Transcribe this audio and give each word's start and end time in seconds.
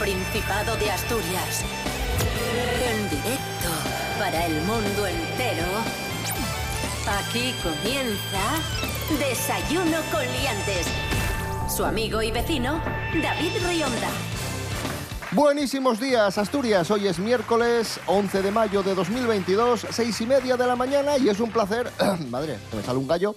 Principado 0.00 0.76
de 0.76 0.90
Asturias. 0.90 1.62
En 2.82 3.10
directo 3.10 3.68
para 4.18 4.46
el 4.46 4.54
mundo 4.62 5.06
entero. 5.06 5.66
Aquí 7.06 7.54
comienza 7.62 8.40
Desayuno 9.18 9.98
con 10.10 10.22
Liantes. 10.22 10.86
Su 11.68 11.84
amigo 11.84 12.22
y 12.22 12.30
vecino, 12.30 12.80
David 13.22 13.52
Rionda. 13.68 14.08
Buenísimos 15.32 16.00
días, 16.00 16.38
Asturias. 16.38 16.90
Hoy 16.90 17.06
es 17.06 17.18
miércoles 17.18 18.00
11 18.06 18.42
de 18.42 18.50
mayo 18.50 18.82
de 18.82 18.94
2022, 18.94 19.86
seis 19.90 20.18
y 20.22 20.26
media 20.26 20.56
de 20.56 20.66
la 20.66 20.76
mañana 20.76 21.18
y 21.18 21.28
es 21.28 21.38
un 21.38 21.52
placer, 21.52 21.92
madre, 22.30 22.58
que 22.70 22.78
me 22.78 22.82
sale 22.82 22.98
un 22.98 23.06
gallo, 23.06 23.36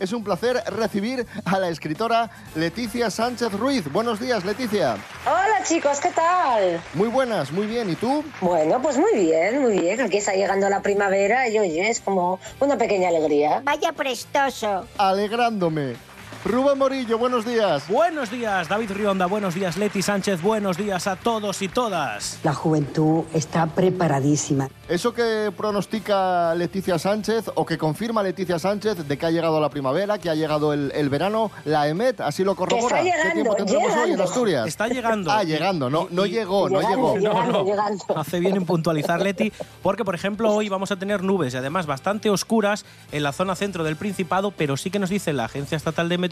es 0.00 0.12
un 0.12 0.22
placer 0.22 0.62
recibir 0.66 1.26
a 1.44 1.58
la 1.58 1.68
escritora 1.68 2.30
Leticia 2.56 3.10
Sánchez 3.10 3.52
Ruiz. 3.52 3.90
Buenos 3.90 4.20
días, 4.20 4.44
Leticia. 4.44 4.96
Hola 5.24 5.39
chicos, 5.64 6.00
¿qué 6.00 6.10
tal? 6.10 6.80
Muy 6.94 7.08
buenas, 7.08 7.52
muy 7.52 7.66
bien. 7.66 7.90
¿Y 7.90 7.94
tú? 7.96 8.24
Bueno, 8.40 8.80
pues 8.82 8.96
muy 8.96 9.12
bien, 9.14 9.60
muy 9.60 9.78
bien. 9.78 10.00
Aquí 10.00 10.18
está 10.18 10.32
llegando 10.32 10.68
la 10.68 10.82
primavera 10.82 11.48
y 11.48 11.58
oye, 11.58 11.88
es 11.88 12.00
como 12.00 12.38
una 12.60 12.76
pequeña 12.76 13.08
alegría. 13.08 13.60
Vaya 13.64 13.92
prestoso. 13.92 14.86
Alegrándome. 14.98 15.96
Rubén 16.42 16.78
Morillo, 16.78 17.18
buenos 17.18 17.44
días. 17.44 17.86
Buenos 17.86 18.30
días, 18.30 18.66
David 18.66 18.92
Rionda. 18.92 19.26
Buenos 19.26 19.54
días, 19.54 19.76
Leti 19.76 20.00
Sánchez. 20.00 20.40
Buenos 20.40 20.78
días 20.78 21.06
a 21.06 21.16
todos 21.16 21.60
y 21.60 21.68
todas. 21.68 22.38
La 22.42 22.54
juventud 22.54 23.24
está 23.34 23.66
preparadísima. 23.66 24.70
Eso 24.88 25.12
que 25.12 25.52
pronostica 25.54 26.54
Leticia 26.54 26.98
Sánchez 26.98 27.50
o 27.54 27.66
que 27.66 27.76
confirma 27.76 28.22
Leticia 28.22 28.58
Sánchez 28.58 29.06
de 29.06 29.18
que 29.18 29.26
ha 29.26 29.30
llegado 29.30 29.60
la 29.60 29.68
primavera, 29.68 30.16
que 30.18 30.30
ha 30.30 30.34
llegado 30.34 30.72
el, 30.72 30.90
el 30.94 31.10
verano, 31.10 31.50
la 31.66 31.86
EMET 31.88 32.22
así 32.22 32.42
lo 32.42 32.56
corrobora. 32.56 32.96
¿Qué 33.02 33.10
tiempo 33.10 33.34
llegando, 33.34 33.54
tendremos 33.56 33.96
hoy 33.98 34.10
en. 34.12 34.20
Asturias? 34.22 34.66
Está 34.66 34.88
llegando. 34.88 35.30
Ah, 35.30 35.44
llegando, 35.44 35.90
no, 35.90 36.08
Y- 36.10 36.14
no 36.14 36.24
y- 36.24 36.30
llegó, 36.30 36.70
no 36.70 36.80
Llegando, 36.80 37.14
llegó. 37.16 37.18
llegando, 37.18 37.52
No, 37.52 37.58
no. 37.58 37.64
llegando. 37.66 38.04
Hace 38.16 38.40
bien 38.40 38.56
en 38.56 38.64
puntualizar, 38.64 39.20
Leti, 39.20 39.52
porque, 39.82 40.06
por 40.06 40.14
ejemplo, 40.14 40.50
hoy 40.50 40.70
vamos 40.70 40.90
a 40.90 40.96
tener 40.96 41.22
nubes 41.22 41.52
y 41.52 41.58
además 41.58 41.84
bastante 41.84 42.30
oscuras 42.30 42.86
en 43.12 43.22
la 43.24 43.32
zona 43.32 43.54
centro 43.56 43.84
del 43.84 43.96
Principado, 43.96 44.52
pero 44.52 44.78
sí 44.78 44.90
que 44.90 44.98
nos 44.98 45.10
dice 45.10 45.34
la 45.34 45.44
Agencia 45.44 45.76
Estatal 45.76 46.08
de 46.08 46.16
Meteorología 46.16 46.29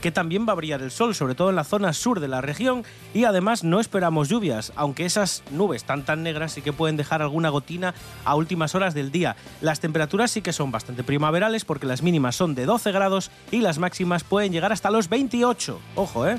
que 0.00 0.12
también 0.12 0.46
va 0.48 0.52
a 0.52 0.56
brillar 0.56 0.82
el 0.82 0.90
sol, 0.90 1.14
sobre 1.14 1.34
todo 1.34 1.50
en 1.50 1.56
la 1.56 1.64
zona 1.64 1.92
sur 1.92 2.20
de 2.20 2.28
la 2.28 2.40
región, 2.40 2.84
y 3.14 3.24
además 3.24 3.64
no 3.64 3.80
esperamos 3.80 4.28
lluvias, 4.28 4.72
aunque 4.76 5.04
esas 5.04 5.42
nubes 5.50 5.84
tan 5.84 6.04
tan 6.04 6.22
negras 6.22 6.52
sí 6.52 6.62
que 6.62 6.72
pueden 6.72 6.96
dejar 6.96 7.22
alguna 7.22 7.48
gotina 7.48 7.94
a 8.24 8.34
últimas 8.36 8.74
horas 8.74 8.94
del 8.94 9.10
día. 9.10 9.36
Las 9.60 9.80
temperaturas 9.80 10.30
sí 10.30 10.42
que 10.42 10.52
son 10.52 10.70
bastante 10.70 11.04
primaverales 11.04 11.64
porque 11.64 11.86
las 11.86 12.02
mínimas 12.02 12.36
son 12.36 12.54
de 12.54 12.66
12 12.66 12.92
grados 12.92 13.30
y 13.50 13.58
las 13.58 13.78
máximas 13.78 14.24
pueden 14.24 14.52
llegar 14.52 14.72
hasta 14.72 14.90
los 14.90 15.08
28. 15.08 15.80
Ojo, 15.96 16.26
¿eh? 16.26 16.38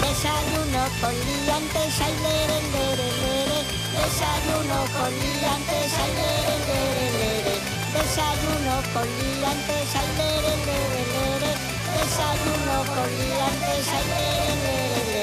Desayuno 0.00 0.84
con 1.00 1.12
liantes, 1.12 2.00
ay, 2.00 2.14
lere, 2.22 2.60
lere, 2.72 3.08
lere. 3.22 3.58
Desayuno 3.92 4.78
con 4.96 5.10
liantes, 5.10 5.92
ay. 5.98 6.47
Desayuno 7.98 8.76
con 8.94 9.02
liantes, 9.02 9.96
ay, 9.96 10.10
lere. 10.18 11.52
Desayuno 11.98 12.76
con 12.94 13.08
liantes, 13.18 13.88
ay, 13.92 14.06
lere. 14.62 15.18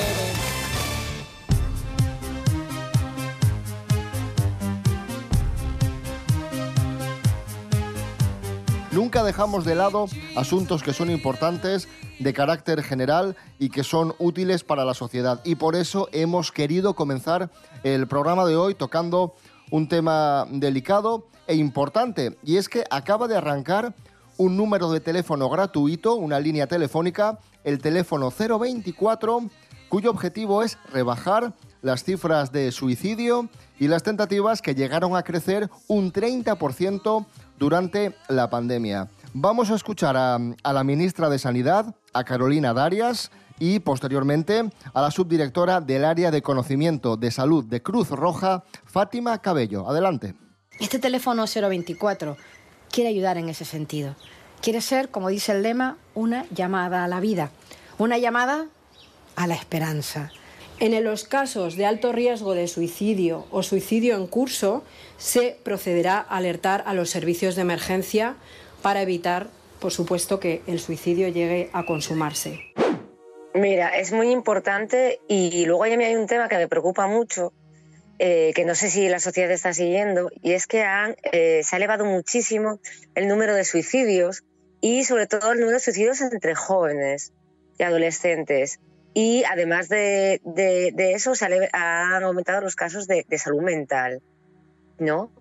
Nunca 8.92 9.24
dejamos 9.24 9.64
de 9.64 9.76
lado 9.76 10.08
asuntos 10.36 10.84
que 10.84 10.92
son 10.92 11.10
importantes, 11.10 11.88
de 12.20 12.34
carácter 12.34 12.84
general 12.84 13.38
y 13.58 13.70
que 13.70 13.86
son 13.86 14.16
útiles 14.20 14.66
para 14.66 14.84
la 14.84 14.94
sociedad. 14.94 15.40
Y 15.46 15.56
por 15.56 15.78
eso 15.78 16.10
hemos 16.12 16.52
querido 16.52 16.94
comenzar 16.94 17.50
el 17.84 18.08
programa 18.08 18.46
de 18.46 18.58
hoy 18.58 18.76
tocando 18.76 19.34
un 19.72 19.88
tema 19.88 20.46
delicado 20.50 21.26
e 21.48 21.56
importante. 21.56 22.38
Y 22.44 22.58
es 22.58 22.70
que 22.70 22.84
acaba 22.90 23.28
de 23.28 23.38
arrancar 23.38 23.94
un 24.38 24.58
número 24.58 24.92
de 24.92 25.00
teléfono 25.00 25.50
gratuito, 25.50 26.16
una 26.16 26.40
línea 26.40 26.68
telefónica, 26.68 27.40
el 27.64 27.80
teléfono 27.80 28.32
024, 28.32 29.50
cuyo 29.90 30.12
objetivo 30.12 30.64
es 30.64 30.78
rebajar 30.92 31.54
las 31.82 32.04
cifras 32.04 32.52
de 32.52 32.72
suicidio 32.72 33.48
y 33.80 33.88
las 33.88 34.04
tentativas 34.04 34.62
que 34.62 34.76
llegaron 34.76 35.16
a 35.16 35.24
crecer 35.24 35.70
un 35.88 36.12
30% 36.12 37.26
durante 37.60 38.16
la 38.28 38.50
pandemia. 38.50 39.08
Vamos 39.34 39.70
a 39.70 39.76
escuchar 39.76 40.18
a, 40.18 40.40
a 40.64 40.74
la 40.74 40.84
ministra 40.84 41.30
de 41.30 41.40
Sanidad, 41.40 41.96
a 42.14 42.24
Carolina 42.24 42.74
Darias, 42.74 43.32
y 43.60 43.80
posteriormente 43.80 44.70
a 44.94 45.02
la 45.02 45.12
subdirectora 45.12 45.82
del 45.82 46.06
área 46.06 46.32
de 46.32 46.42
conocimiento 46.42 47.18
de 47.18 47.32
salud 47.32 47.64
de 47.64 47.82
Cruz 47.82 48.10
Roja, 48.10 48.64
Fátima 48.86 49.38
Cabello. 49.42 49.90
Adelante. 49.90 50.36
Este 50.80 51.00
teléfono 51.00 51.46
024 51.46 52.36
quiere 52.92 53.10
ayudar 53.10 53.38
en 53.38 53.48
ese 53.48 53.64
sentido. 53.64 54.16
Quiere 54.62 54.82
ser, 54.82 55.10
como 55.10 55.30
dice 55.30 55.54
el 55.54 55.64
lema, 55.64 55.98
una 56.16 56.46
llamada 56.52 57.06
a 57.06 57.08
la 57.08 57.22
vida, 57.22 57.52
una 57.98 58.18
llamada 58.18 58.68
a 59.38 59.48
la 59.48 59.56
esperanza. 59.56 60.32
En 60.80 61.02
los 61.06 61.24
casos 61.24 61.78
de 61.78 61.86
alto 61.86 62.12
riesgo 62.12 62.54
de 62.54 62.68
suicidio 62.68 63.46
o 63.52 63.64
suicidio 63.64 64.18
en 64.18 64.28
curso, 64.28 64.84
se 65.18 65.58
procederá 65.64 66.18
a 66.18 66.36
alertar 66.36 66.84
a 66.86 66.94
los 66.94 67.10
servicios 67.10 67.56
de 67.56 67.62
emergencia 67.62 68.36
para 68.82 69.02
evitar, 69.02 69.48
por 69.80 69.94
supuesto, 69.94 70.42
que 70.42 70.62
el 70.68 70.82
suicidio 70.82 71.30
llegue 71.30 71.70
a 71.72 71.86
consumarse. 71.86 72.60
Mira, 73.54 73.98
es 73.98 74.12
muy 74.12 74.32
importante 74.32 75.22
y 75.30 75.66
luego 75.66 75.86
ya 75.86 75.96
me 75.96 76.06
hay 76.06 76.16
un 76.16 76.28
tema 76.28 76.50
que 76.50 76.58
me 76.58 76.68
preocupa 76.68 77.08
mucho, 77.08 77.54
eh, 78.20 78.54
que 78.56 78.66
no 78.66 78.76
sé 78.76 78.90
si 78.90 79.10
la 79.10 79.20
sociedad 79.20 79.52
está 79.52 79.74
siguiendo, 79.74 80.30
y 80.42 80.54
es 80.54 80.68
que 80.68 80.84
han, 80.84 81.16
eh, 81.32 81.62
se 81.64 81.76
ha 81.76 81.78
elevado 81.78 82.06
muchísimo 82.06 82.80
el 83.14 83.28
número 83.28 83.56
de 83.56 83.66
suicidios 83.66 84.44
y 84.80 85.04
sobre 85.04 85.28
todo 85.28 85.52
el 85.52 85.60
número 85.60 85.78
de 85.78 85.84
suicidios 85.84 86.22
entre 86.22 86.56
jóvenes 86.56 87.34
y 87.78 87.84
adolescentes. 87.84 88.80
Y 89.14 89.44
además 89.50 89.90
de, 89.90 90.42
eso, 90.98 91.36
se 91.36 91.70
han 91.72 92.24
aumentado 92.24 92.62
los 92.62 92.76
casos 92.76 93.08
de, 93.08 93.26
salud 93.38 93.62
mental, 93.62 94.22
¿no? 95.00 95.32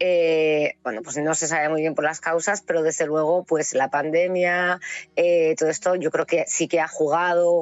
Eh, 0.00 0.74
bueno, 0.82 1.02
pues 1.02 1.18
no 1.18 1.34
se 1.34 1.46
sabe 1.46 1.68
muy 1.68 1.82
bien 1.82 1.94
por 1.94 2.04
las 2.04 2.20
causas, 2.20 2.62
pero 2.62 2.82
desde 2.82 3.06
luego, 3.06 3.44
pues 3.44 3.74
la 3.74 3.90
pandemia, 3.90 4.80
eh, 5.16 5.54
todo 5.58 5.68
esto, 5.68 5.94
yo 5.96 6.10
creo 6.10 6.26
que 6.26 6.44
sí 6.48 6.66
que 6.66 6.80
ha 6.80 6.88
jugado 6.88 7.52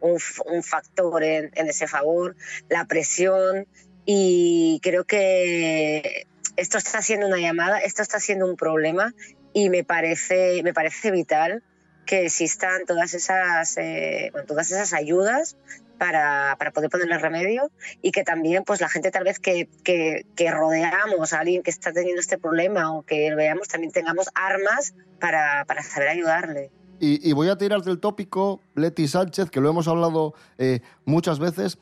un, 0.00 0.62
factor 0.62 1.24
en 1.24 1.50
ese 1.54 1.88
favor, 1.88 2.36
la 2.68 2.84
presión, 2.84 3.66
y 4.04 4.80
creo 4.82 5.04
que 5.04 6.26
esto 6.56 6.78
está 6.78 7.02
siendo 7.02 7.26
una 7.26 7.38
llamada, 7.38 7.78
esto 7.78 8.02
está 8.02 8.20
siendo 8.20 8.46
un 8.46 8.56
problema, 8.56 9.14
y 9.52 9.70
me 9.70 9.84
parece, 9.84 10.62
me 10.62 10.72
parece 10.72 11.10
vital 11.10 11.62
que 12.06 12.26
existan 12.26 12.86
todas 12.86 13.14
esas, 13.14 13.76
eh, 13.76 14.32
todas 14.46 14.70
esas 14.70 14.92
ayudas 14.92 15.56
para, 15.98 16.56
para 16.58 16.72
poder 16.72 16.90
ponerle 16.90 17.18
remedio 17.18 17.70
y 18.02 18.10
que 18.10 18.24
también 18.24 18.64
pues 18.64 18.80
la 18.80 18.88
gente 18.88 19.10
tal 19.10 19.24
vez 19.24 19.38
que, 19.38 19.68
que, 19.84 20.50
rodeamos 20.50 21.32
a 21.32 21.40
alguien 21.40 21.62
que 21.62 21.70
está 21.70 21.92
teniendo 21.92 22.20
este 22.20 22.38
problema 22.38 22.92
o 22.92 23.02
que 23.02 23.30
lo 23.30 23.36
veamos 23.36 23.68
también 23.68 23.92
tengamos 23.92 24.28
armas 24.34 24.94
para, 25.20 25.64
para 25.66 25.82
saber 25.82 26.08
ayudarle. 26.08 26.70
Y, 26.98 27.28
y 27.28 27.32
voy 27.32 27.48
a 27.48 27.56
tirar 27.56 27.82
del 27.82 28.00
tópico, 28.00 28.60
Leti 28.74 29.06
Sánchez, 29.06 29.50
que 29.50 29.60
lo 29.60 29.70
hemos 29.70 29.88
hablado 29.88 30.34
eh, 30.58 30.80
muchas 31.04 31.38
veces. 31.38 31.78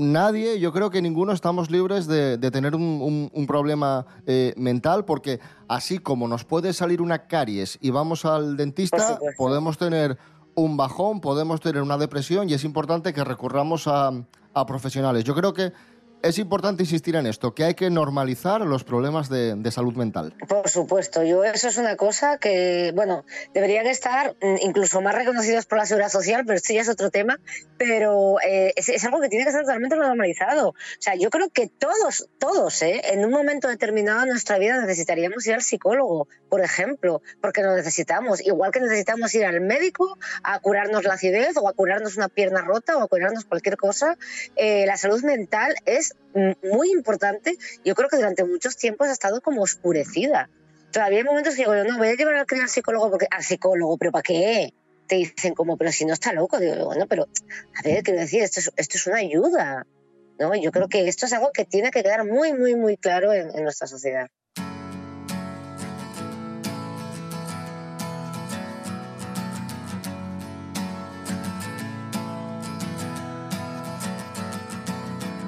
Nadie, 0.00 0.58
yo 0.60 0.72
creo 0.72 0.88
que 0.88 1.02
ninguno 1.02 1.32
estamos 1.32 1.70
libres 1.70 2.06
de, 2.06 2.38
de 2.38 2.50
tener 2.50 2.74
un, 2.74 2.82
un- 2.82 3.30
un 3.34 3.46
problema 3.46 4.06
eh, 4.26 4.54
mental, 4.56 5.04
porque 5.04 5.40
así 5.68 5.98
como 5.98 6.26
nos 6.26 6.44
puede 6.44 6.72
salir 6.72 7.02
una 7.02 7.26
caries 7.26 7.76
y 7.82 7.90
vamos 7.90 8.24
al 8.24 8.56
dentista, 8.56 8.96
podemos 9.36 9.76
tener 9.76 10.16
un 10.54 10.78
bajón, 10.78 11.20
podemos 11.20 11.60
tener 11.60 11.82
una 11.82 11.98
depresión 11.98 12.48
y 12.48 12.54
es 12.54 12.64
importante 12.64 13.12
que 13.12 13.22
recurramos 13.24 13.86
a, 13.86 14.10
a 14.54 14.66
profesionales. 14.66 15.24
Yo 15.24 15.34
creo 15.34 15.52
que 15.52 15.72
es 16.22 16.38
importante 16.38 16.82
insistir 16.82 17.16
en 17.16 17.26
esto, 17.26 17.54
que 17.54 17.64
hay 17.64 17.74
que 17.74 17.90
normalizar 17.90 18.60
los 18.62 18.84
problemas 18.84 19.28
de, 19.28 19.54
de 19.56 19.70
salud 19.70 19.94
mental. 19.94 20.34
Por 20.48 20.68
supuesto, 20.68 21.22
yo 21.22 21.44
eso 21.44 21.68
es 21.68 21.76
una 21.76 21.96
cosa 21.96 22.38
que, 22.38 22.92
bueno, 22.94 23.24
deberían 23.54 23.86
estar 23.86 24.36
mm, 24.40 24.56
incluso 24.62 25.00
más 25.00 25.14
reconocidos 25.14 25.66
por 25.66 25.78
la 25.78 25.86
seguridad 25.86 26.10
social, 26.10 26.44
pero 26.44 26.56
esto 26.56 26.72
ya 26.72 26.82
es 26.82 26.88
otro 26.88 27.10
tema, 27.10 27.38
pero 27.78 28.36
eh, 28.40 28.72
es, 28.76 28.88
es 28.88 29.04
algo 29.04 29.20
que 29.20 29.28
tiene 29.28 29.44
que 29.44 29.50
estar 29.50 29.64
totalmente 29.64 29.96
normalizado. 29.96 30.68
O 30.70 30.74
sea, 30.98 31.14
yo 31.14 31.30
creo 31.30 31.50
que 31.50 31.68
todos, 31.68 32.28
todos, 32.38 32.82
¿eh? 32.82 33.00
en 33.12 33.24
un 33.24 33.30
momento 33.30 33.68
determinado 33.68 34.20
de 34.20 34.26
nuestra 34.26 34.58
vida 34.58 34.80
necesitaríamos 34.80 35.46
ir 35.46 35.54
al 35.54 35.62
psicólogo, 35.62 36.28
por 36.48 36.60
ejemplo, 36.62 37.22
porque 37.40 37.62
lo 37.62 37.74
necesitamos, 37.74 38.44
igual 38.44 38.72
que 38.72 38.80
necesitamos 38.80 39.34
ir 39.34 39.44
al 39.44 39.60
médico 39.60 40.18
a 40.42 40.58
curarnos 40.60 41.04
la 41.04 41.14
acidez 41.14 41.56
o 41.56 41.68
a 41.68 41.72
curarnos 41.72 42.16
una 42.16 42.28
pierna 42.28 42.62
rota 42.62 42.96
o 42.96 43.02
a 43.02 43.08
curarnos 43.08 43.44
cualquier 43.44 43.76
cosa, 43.76 44.16
eh, 44.56 44.84
la 44.86 44.96
salud 44.96 45.22
mental 45.22 45.74
es 45.86 46.09
muy 46.34 46.90
importante. 46.90 47.56
Yo 47.84 47.94
creo 47.94 48.08
que 48.08 48.16
durante 48.16 48.44
muchos 48.44 48.76
tiempos 48.76 49.08
ha 49.08 49.12
estado 49.12 49.40
como 49.40 49.62
oscurecida. 49.62 50.50
Todavía 50.92 51.18
hay 51.18 51.24
momentos 51.24 51.54
que 51.54 51.62
digo, 51.62 51.74
yo 51.74 51.84
no 51.84 51.98
voy 51.98 52.08
a 52.08 52.14
llevar 52.14 52.34
al 52.34 52.46
crío 52.46 52.62
al 52.62 52.68
psicólogo 52.68 53.10
porque 53.10 53.26
al 53.30 53.42
psicólogo, 53.42 53.96
pero 53.96 54.12
¿para 54.12 54.22
qué? 54.22 54.74
te 55.10 55.16
dicen 55.16 55.54
como, 55.54 55.76
pero 55.76 55.90
si 55.90 56.04
no 56.04 56.14
está 56.14 56.32
loco, 56.32 56.60
digo, 56.60 56.84
bueno, 56.84 57.06
pero 57.08 57.26
a 57.74 57.82
ver, 57.82 58.04
quiero 58.04 58.20
decir, 58.20 58.44
esto 58.44 58.60
es, 58.60 58.70
esto 58.76 58.96
es 58.96 59.06
una 59.08 59.16
ayuda, 59.16 59.84
¿no? 60.38 60.54
Yo 60.54 60.70
creo 60.70 60.88
que 60.88 61.08
esto 61.08 61.26
es 61.26 61.32
algo 61.32 61.50
que 61.52 61.64
tiene 61.64 61.90
que 61.90 62.04
quedar 62.04 62.24
muy, 62.24 62.52
muy, 62.52 62.76
muy 62.76 62.96
claro 62.96 63.32
en 63.32 63.64
nuestra 63.64 63.88
sociedad. 63.88 64.30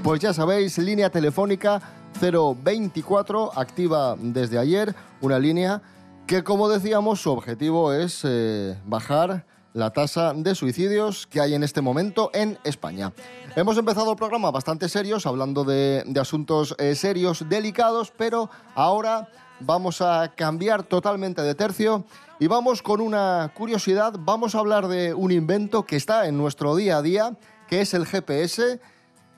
Pues 0.03 0.21
ya 0.21 0.33
sabéis, 0.35 0.79
línea 0.79 1.11
telefónica 1.11 1.81
024, 2.21 3.57
activa 3.57 4.17
desde 4.19 4.59
ayer, 4.59 4.97
una 5.21 5.39
línea 5.39 5.81
que, 6.27 6.43
como 6.43 6.69
decíamos, 6.69 7.21
su 7.21 7.31
objetivo 7.31 7.93
es 7.93 8.23
eh, 8.25 8.77
bajar 8.85 9.47
la 9.75 9.91
tasa 9.91 10.35
de 10.35 10.57
suicidios 10.57 11.29
que 11.29 11.41
hay 11.41 11.55
en 11.55 11.63
este 11.63 11.83
momento 11.83 12.31
en 12.35 12.59
España. 12.65 13.13
Hemos 13.55 13.79
empezado 13.79 14.11
el 14.11 14.17
programa 14.17 14.51
bastante 14.51 14.89
serios, 14.89 15.25
hablando 15.25 15.63
de, 15.63 16.05
asuntos 16.21 16.75
eh, 16.79 16.97
serios, 16.97 17.49
delicados, 17.49 18.13
pero 18.17 18.51
ahora 18.75 19.29
vamos 19.61 20.03
a 20.03 20.33
cambiar 20.35 20.83
totalmente 20.83 21.43
de 21.43 21.55
tercio 21.55 22.05
y 22.41 22.49
vamos 22.49 22.83
con 22.83 23.01
una 23.01 23.53
curiosidad. 23.55 24.15
Vamos 24.19 24.57
a 24.57 24.59
hablar 24.59 24.89
de 24.89 25.15
un 25.15 25.31
invento 25.31 25.85
que 25.87 25.95
está 25.95 26.27
en 26.27 26.37
nuestro 26.37 26.75
día 26.75 26.97
a 26.97 27.03
día, 27.03 27.37
que 27.69 27.83
es 27.83 27.95
el 27.95 28.05
GPS 28.05 28.81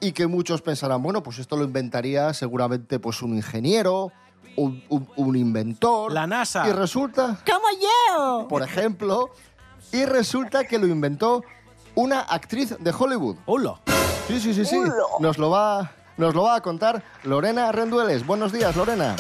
y 0.01 0.13
que 0.13 0.27
muchos 0.27 0.61
pensarán, 0.63 1.03
bueno, 1.03 1.23
pues 1.23 1.39
esto 1.39 1.57
lo 1.57 1.65
inventaría 1.65 2.33
seguramente 2.35 2.99
pues 2.99 3.23
un 3.23 3.35
ingeniero, 3.35 4.13
un, 4.57 4.83
un- 4.89 5.09
un 5.17 5.37
inventor. 5.37 6.13
La 6.13 6.27
NASA. 6.27 6.69
Y 6.69 6.73
resulta, 6.73 7.39
¡Como 7.47 7.67
yo! 7.81 8.49
por 8.49 8.63
ejemplo, 8.63 9.31
y 9.93 10.05
resulta 10.05 10.65
que 10.65 10.79
lo 10.79 10.87
inventó 10.87 11.43
una 11.95 12.21
actriz 12.21 12.77
de 12.79 12.91
Hollywood. 12.97 13.37
¡Hola! 13.47 13.81
Sí, 14.29 14.41
sí, 14.41 14.55
sí, 14.55 14.65
sí. 14.65 14.79
Nos 15.21 15.39
lo 15.39 15.51
va, 15.51 15.93
nos 16.17 16.35
lo 16.35 16.43
va 16.45 16.57
a 16.57 16.61
contar 16.61 17.03
Lorena 17.25 17.71
Rendueles. 17.73 18.27
Buenos 18.27 18.53
días, 18.53 18.75
Lorena. 18.77 19.15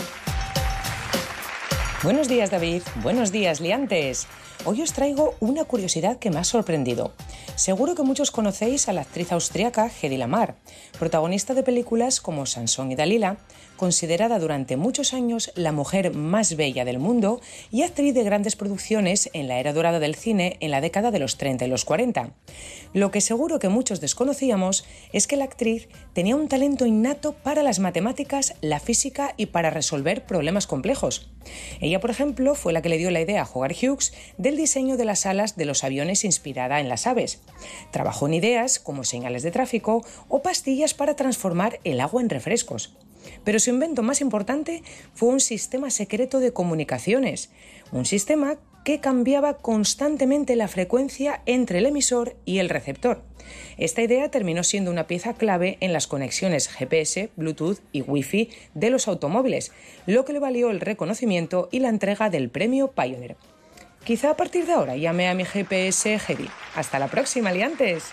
Buenos 2.03 2.29
días, 2.29 2.50
David. 2.50 2.82
Buenos 3.03 3.32
días, 3.32 3.61
liantes. 3.61 4.27
Hoy 4.67 4.81
os 4.81 4.95
traigo 4.95 5.35
una 5.41 5.65
curiosidad 5.65 6.19
que 6.19 6.31
me 6.31 6.39
ha 6.39 6.45
sorprendido. 6.45 7.13
Seguro 7.55 7.95
que 7.95 8.03
muchos 8.03 8.31
conocéis 8.31 8.89
a 8.89 8.95
la 8.95 9.03
actriz 9.03 9.31
austriaca 9.31 9.91
Hedy 9.91 10.17
Lamar, 10.17 10.57
protagonista 10.99 11.53
de 11.53 11.63
películas 11.63 12.23
como 12.23 12.47
Sansón 12.47 12.91
y 12.91 12.97
Dalila, 12.97 13.37
considerada 13.77 14.39
durante 14.39 14.79
muchos 14.79 15.13
años 15.13 15.53
la 15.55 15.73
mujer 15.73 16.15
más 16.15 16.57
bella 16.57 16.87
del 16.87 16.99
mundo 16.99 17.43
y 17.71 17.83
actriz 17.83 18.15
de 18.15 18.25
grandes 18.25 18.57
producciones 18.57 19.29
en 19.35 19.49
la 19.49 19.59
era 19.59 19.75
dorada 19.75 20.01
del 20.01 20.15
cine 20.15 20.57
en 20.61 20.71
la 20.71 20.81
década 20.81 21.11
de 21.11 21.19
los 21.19 21.37
30 21.37 21.67
y 21.67 21.69
los 21.69 21.85
40. 21.85 22.31
Lo 22.95 23.11
que 23.11 23.21
seguro 23.21 23.59
que 23.59 23.69
muchos 23.69 24.01
desconocíamos 24.01 24.87
es 25.13 25.27
que 25.27 25.37
la 25.37 25.45
actriz 25.45 25.89
tenía 26.15 26.37
un 26.37 26.49
talento 26.49 26.87
innato 26.87 27.35
para 27.35 27.63
las 27.63 27.81
matemáticas, 27.81 28.55
la 28.63 28.81
física 28.81 29.35
y 29.37 29.47
para 29.47 29.69
resolver 29.69 30.25
problemas 30.25 30.67
complejos. 30.67 31.34
Ella, 31.81 32.00
por 32.00 32.11
ejemplo, 32.11 32.55
fue 32.55 32.73
la 32.73 32.82
que 32.82 32.88
le 32.88 32.99
dio 32.99 33.11
la 33.11 33.20
idea 33.20 33.43
a 33.43 33.49
Howard 33.50 33.75
Hughes 33.75 34.12
del 34.38 34.56
diseño 34.56 34.96
de 34.96 35.05
las 35.05 35.26
alas 35.26 35.56
de 35.56 35.64
los 35.64 35.85
aviones 35.85 36.25
inspirada 36.25 36.81
en 36.81 36.88
las 36.88 37.06
aves. 37.06 37.41
Trabajó 37.91 38.26
en 38.26 38.35
ideas 38.35 38.79
como 38.79 39.05
señales 39.05 39.43
de 39.43 39.50
tráfico 39.50 40.05
o 40.29 40.43
pastillas 40.43 40.94
para 40.94 41.17
transformar 41.17 41.81
el 41.85 42.00
agua 42.00 42.23
en 42.23 42.31
refrescos. 42.31 42.96
Pero 43.44 43.58
su 43.58 43.70
invento 43.70 44.02
más 44.02 44.20
importante 44.20 44.82
fue 45.14 45.31
un 45.31 45.41
sistema 45.41 45.91
secreto 45.91 46.41
de 46.41 46.52
comunicaciones, 46.52 47.50
un 47.93 48.05
sistema 48.05 48.58
que 48.85 49.01
cambiaba 49.01 49.55
constantemente 49.55 50.57
la 50.57 50.69
frecuencia 50.69 51.43
entre 51.47 51.79
el 51.79 51.87
emisor 51.87 52.37
y 52.45 52.59
el 52.59 52.69
receptor. 52.69 53.23
Esta 53.77 54.03
idea 54.03 54.31
terminó 54.31 54.63
siendo 54.63 54.91
una 54.91 55.07
pieza 55.07 55.35
clave 55.35 55.79
en 55.81 55.93
las 55.93 56.07
conexiones 56.07 56.69
GPS, 56.69 57.31
Bluetooth 57.37 57.81
y 57.93 58.03
Wi-Fi 58.03 58.51
de 58.75 58.91
los 58.91 59.09
automóviles, 59.09 59.73
lo 60.07 60.25
que 60.25 60.35
le 60.35 60.39
valió 60.39 60.71
el 60.71 60.81
reconocimiento 60.81 61.69
y 61.73 61.81
la 61.81 61.89
entrega 61.89 62.31
del 62.31 62.51
premio 62.51 62.93
Pioneer. 62.93 63.37
Quizá 64.05 64.31
a 64.31 64.37
partir 64.37 64.67
de 64.67 64.75
ahora 64.75 64.97
llame 64.97 65.29
a 65.29 65.35
mi 65.35 65.45
GPS 65.45 66.19
Heavy. 66.19 66.49
Hasta 66.75 66.99
la 66.99 67.09
próxima, 67.09 67.53
liantes. 67.53 68.11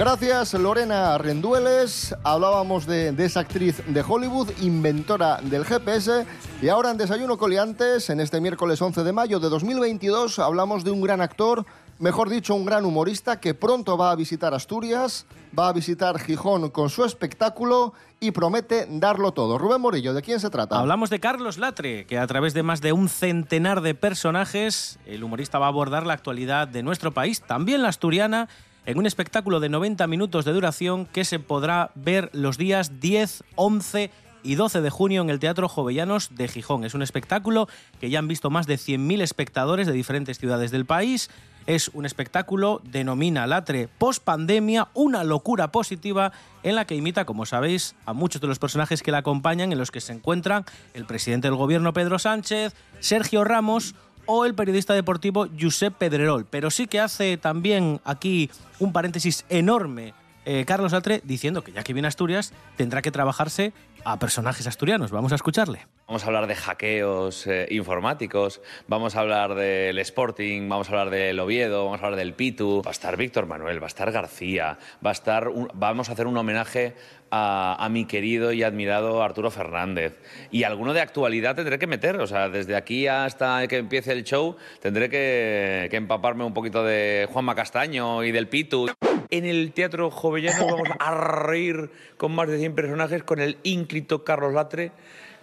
Gracias, 0.00 0.54
Lorena 0.54 1.18
Rendueles. 1.18 2.16
Hablábamos 2.24 2.86
de, 2.86 3.12
de 3.12 3.26
esa 3.26 3.40
actriz 3.40 3.82
de 3.86 4.00
Hollywood, 4.00 4.48
inventora 4.62 5.42
del 5.42 5.66
GPS. 5.66 6.24
Y 6.62 6.70
ahora 6.70 6.90
en 6.90 6.96
Desayuno 6.96 7.36
Coliantes, 7.36 8.08
en 8.08 8.18
este 8.18 8.40
miércoles 8.40 8.80
11 8.80 9.04
de 9.04 9.12
mayo 9.12 9.40
de 9.40 9.50
2022, 9.50 10.38
hablamos 10.38 10.84
de 10.84 10.90
un 10.90 11.02
gran 11.02 11.20
actor, 11.20 11.66
mejor 11.98 12.30
dicho, 12.30 12.54
un 12.54 12.64
gran 12.64 12.86
humorista 12.86 13.40
que 13.40 13.52
pronto 13.52 13.98
va 13.98 14.10
a 14.10 14.16
visitar 14.16 14.54
Asturias, 14.54 15.26
va 15.56 15.68
a 15.68 15.72
visitar 15.74 16.18
Gijón 16.18 16.70
con 16.70 16.88
su 16.88 17.04
espectáculo 17.04 17.92
y 18.20 18.30
promete 18.30 18.86
darlo 18.88 19.32
todo. 19.32 19.58
Rubén 19.58 19.82
Morillo, 19.82 20.14
¿de 20.14 20.22
quién 20.22 20.40
se 20.40 20.48
trata? 20.48 20.78
Hablamos 20.78 21.10
de 21.10 21.20
Carlos 21.20 21.58
Latre, 21.58 22.06
que 22.06 22.16
a 22.16 22.26
través 22.26 22.54
de 22.54 22.62
más 22.62 22.80
de 22.80 22.94
un 22.94 23.10
centenar 23.10 23.82
de 23.82 23.94
personajes, 23.94 24.98
el 25.04 25.22
humorista 25.22 25.58
va 25.58 25.66
a 25.66 25.68
abordar 25.68 26.06
la 26.06 26.14
actualidad 26.14 26.68
de 26.68 26.82
nuestro 26.82 27.12
país, 27.12 27.42
también 27.42 27.82
la 27.82 27.88
asturiana, 27.88 28.48
en 28.86 28.98
un 28.98 29.06
espectáculo 29.06 29.60
de 29.60 29.68
90 29.68 30.06
minutos 30.06 30.44
de 30.44 30.52
duración 30.52 31.06
que 31.06 31.24
se 31.24 31.38
podrá 31.38 31.90
ver 31.94 32.30
los 32.32 32.58
días 32.58 33.00
10, 33.00 33.44
11 33.56 34.10
y 34.42 34.54
12 34.54 34.80
de 34.80 34.90
junio 34.90 35.22
en 35.22 35.30
el 35.30 35.38
Teatro 35.38 35.68
Jovellanos 35.68 36.34
de 36.34 36.48
Gijón. 36.48 36.84
Es 36.84 36.94
un 36.94 37.02
espectáculo 37.02 37.68
que 38.00 38.10
ya 38.10 38.18
han 38.18 38.28
visto 38.28 38.50
más 38.50 38.66
de 38.66 38.76
100.000 38.76 39.20
espectadores 39.22 39.86
de 39.86 39.92
diferentes 39.92 40.38
ciudades 40.38 40.70
del 40.70 40.86
país. 40.86 41.30
Es 41.66 41.88
un 41.92 42.06
espectáculo, 42.06 42.80
denomina 42.84 43.46
Latre 43.46 43.88
post 43.98 44.24
pandemia, 44.24 44.88
una 44.94 45.24
locura 45.24 45.70
positiva 45.70 46.32
en 46.62 46.74
la 46.74 46.86
que 46.86 46.94
imita, 46.94 47.26
como 47.26 47.44
sabéis, 47.44 47.94
a 48.06 48.12
muchos 48.12 48.40
de 48.40 48.48
los 48.48 48.58
personajes 48.58 49.02
que 49.02 49.12
la 49.12 49.18
acompañan, 49.18 49.70
en 49.70 49.78
los 49.78 49.90
que 49.90 50.00
se 50.00 50.12
encuentran 50.12 50.64
el 50.94 51.04
presidente 51.04 51.48
del 51.48 51.56
gobierno 51.56 51.92
Pedro 51.92 52.18
Sánchez, 52.18 52.74
Sergio 53.00 53.44
Ramos 53.44 53.94
o 54.26 54.44
el 54.44 54.54
periodista 54.54 54.94
deportivo 54.94 55.48
Josep 55.58 55.94
Pedrerol. 55.94 56.46
Pero 56.48 56.70
sí 56.70 56.86
que 56.86 57.00
hace 57.00 57.36
también 57.36 58.00
aquí 58.04 58.50
un 58.78 58.92
paréntesis 58.92 59.44
enorme 59.48 60.14
eh, 60.50 60.64
Carlos 60.66 60.90
Latre 60.92 61.20
diciendo 61.24 61.62
que 61.62 61.70
ya 61.72 61.82
que 61.84 61.92
viene 61.92 62.08
Asturias 62.08 62.52
tendrá 62.76 63.02
que 63.02 63.10
trabajarse 63.10 63.72
a 64.04 64.18
personajes 64.18 64.66
asturianos. 64.66 65.10
Vamos 65.10 65.30
a 65.32 65.34
escucharle. 65.34 65.86
Vamos 66.08 66.24
a 66.24 66.26
hablar 66.26 66.46
de 66.48 66.56
hackeos 66.56 67.46
eh, 67.46 67.68
informáticos, 67.70 68.60
vamos 68.88 69.14
a 69.14 69.20
hablar 69.20 69.54
del 69.54 69.98
Sporting, 69.98 70.68
vamos 70.68 70.88
a 70.88 70.92
hablar 70.92 71.10
del 71.10 71.38
Oviedo, 71.38 71.84
vamos 71.84 72.00
a 72.02 72.06
hablar 72.06 72.18
del 72.18 72.32
Pitu. 72.34 72.82
Va 72.84 72.90
a 72.90 72.92
estar 72.92 73.16
Víctor 73.16 73.46
Manuel, 73.46 73.80
va 73.80 73.86
a 73.86 73.88
estar 73.88 74.10
García, 74.10 74.78
va 75.04 75.10
a 75.10 75.12
estar 75.12 75.48
un- 75.48 75.68
vamos 75.74 76.08
a 76.08 76.12
hacer 76.12 76.26
un 76.26 76.36
homenaje 76.36 76.94
a, 77.30 77.76
a 77.78 77.88
mi 77.90 78.06
querido 78.06 78.52
y 78.52 78.64
admirado 78.64 79.22
Arturo 79.22 79.50
Fernández. 79.52 80.18
Y 80.50 80.64
alguno 80.64 80.94
de 80.94 81.00
actualidad 81.02 81.54
tendré 81.54 81.78
que 81.78 81.86
meter, 81.86 82.16
o 82.16 82.26
sea, 82.26 82.48
desde 82.48 82.74
aquí 82.74 83.06
hasta 83.06 83.68
que 83.68 83.76
empiece 83.76 84.10
el 84.12 84.24
show 84.24 84.56
tendré 84.80 85.08
que, 85.10 85.86
que 85.90 85.96
empaparme 85.96 86.42
un 86.42 86.54
poquito 86.54 86.82
de 86.82 87.28
Juanma 87.30 87.54
Castaño 87.54 88.24
y 88.24 88.32
del 88.32 88.48
Pitu. 88.48 88.88
En 89.30 89.44
el 89.44 89.72
Teatro 89.72 90.10
Jovellano 90.10 90.66
vamos 90.66 90.88
a 90.98 91.14
reír 91.14 91.90
con 92.16 92.32
más 92.32 92.48
de 92.48 92.58
100 92.58 92.74
personajes 92.74 93.22
con 93.22 93.40
el 93.40 93.58
ínclito 93.62 94.24
Carlos 94.24 94.52
Latre, 94.52 94.92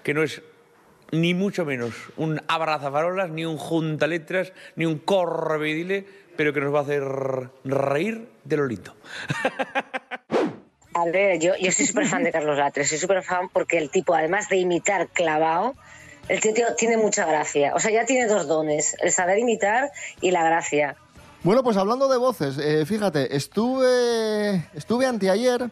que 0.03 0.13
no 0.13 0.23
es 0.23 0.41
ni 1.11 1.33
mucho 1.33 1.65
menos 1.65 1.93
un 2.17 2.41
abrazafarolas, 2.47 3.29
ni 3.29 3.45
un 3.45 3.57
juntaletras, 3.57 4.51
ni 4.75 4.85
un 4.85 4.99
correvidile, 4.99 6.05
pero 6.35 6.53
que 6.53 6.59
nos 6.59 6.73
va 6.73 6.79
a 6.79 6.81
hacer 6.83 7.03
reír 7.63 8.27
de 8.43 8.57
lo 8.57 8.67
lindo. 8.67 8.93
A 10.93 11.05
ver, 11.05 11.39
yo, 11.39 11.53
soy 11.71 11.85
súper 11.85 12.07
fan 12.07 12.23
de 12.23 12.31
Carlos 12.31 12.57
Latre, 12.57 12.83
soy 12.83 12.97
súper 12.97 13.21
fan 13.21 13.49
porque 13.49 13.77
el 13.77 13.91
tipo, 13.91 14.15
además 14.15 14.49
de 14.49 14.57
imitar 14.57 15.07
clavado, 15.09 15.75
el 16.27 16.41
tío 16.41 16.53
tiene 16.75 16.97
mucha 16.97 17.25
gracia. 17.25 17.73
O 17.75 17.79
sea, 17.79 17.91
ya 17.91 18.05
tiene 18.05 18.27
dos 18.27 18.47
dones, 18.47 18.97
el 18.99 19.11
saber 19.11 19.37
imitar 19.37 19.91
y 20.21 20.31
la 20.31 20.43
gracia. 20.43 20.95
Bueno, 21.43 21.63
pues 21.63 21.77
hablando 21.77 22.07
de 22.09 22.17
voces, 22.17 22.57
eh, 22.57 22.85
fíjate, 22.85 23.35
estuve, 23.35 24.67
estuve 24.73 25.05
anteayer 25.05 25.69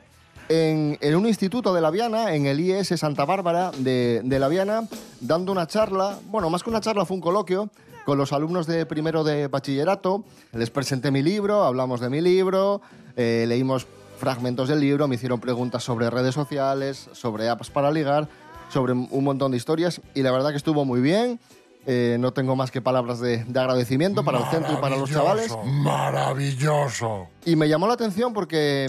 en, 0.48 0.98
en 1.01 1.15
un 1.15 1.25
instituto 1.25 1.74
de 1.74 1.81
La 1.81 1.89
Viana, 1.89 2.36
en 2.36 2.45
el 2.45 2.60
IES 2.60 2.89
Santa 3.00 3.25
Bárbara 3.25 3.72
de, 3.79 4.22
de 4.24 4.39
La 4.39 4.48
Viana, 4.48 4.88
dando 5.19 5.51
una 5.51 5.65
charla, 5.67 6.19
bueno, 6.27 6.50
más 6.50 6.63
que 6.63 6.69
una 6.69 6.81
charla 6.81 7.03
fue 7.05 7.15
un 7.15 7.22
coloquio 7.22 7.69
con 8.05 8.17
los 8.19 8.31
alumnos 8.31 8.67
de 8.67 8.86
primero 8.86 9.24
de 9.24 9.48
bachillerato. 9.48 10.24
Les 10.53 10.69
presenté 10.69 11.10
mi 11.10 11.24
libro, 11.24 11.63
hablamos 11.63 12.00
de 12.00 12.10
mi 12.10 12.22
libro, 12.22 12.81
eh, 13.17 13.45
leímos 13.48 13.88
fragmentos 14.19 14.69
del 14.69 14.79
libro, 14.79 15.07
me 15.07 15.15
hicieron 15.15 15.41
preguntas 15.41 15.84
sobre 15.84 16.12
redes 16.12 16.36
sociales, 16.36 17.10
sobre 17.13 17.50
apps 17.50 17.72
para 17.72 17.91
ligar, 17.91 18.29
sobre 18.69 18.93
un 18.93 19.24
montón 19.24 19.51
de 19.51 19.57
historias 19.57 20.00
y 20.13 20.22
la 20.22 20.31
verdad 20.31 20.51
que 20.51 20.57
estuvo 20.57 20.86
muy 20.86 21.01
bien. 21.01 21.39
Eh, 21.88 22.18
no 22.20 22.34
tengo 22.34 22.56
más 22.56 22.72
que 22.72 22.82
palabras 22.82 23.20
de, 23.20 23.44
de 23.44 23.60
agradecimiento 23.60 24.24
para 24.24 24.39
el 24.39 24.46
centro 24.46 24.74
y 24.74 24.77
para 24.77 24.98
los 24.98 25.10
chavales. 25.12 25.56
Maravilloso. 25.65 27.27
Y 27.46 27.56
me 27.56 27.70
llamó 27.70 27.88
la 27.88 27.94
atención 27.94 28.34
porque, 28.34 28.88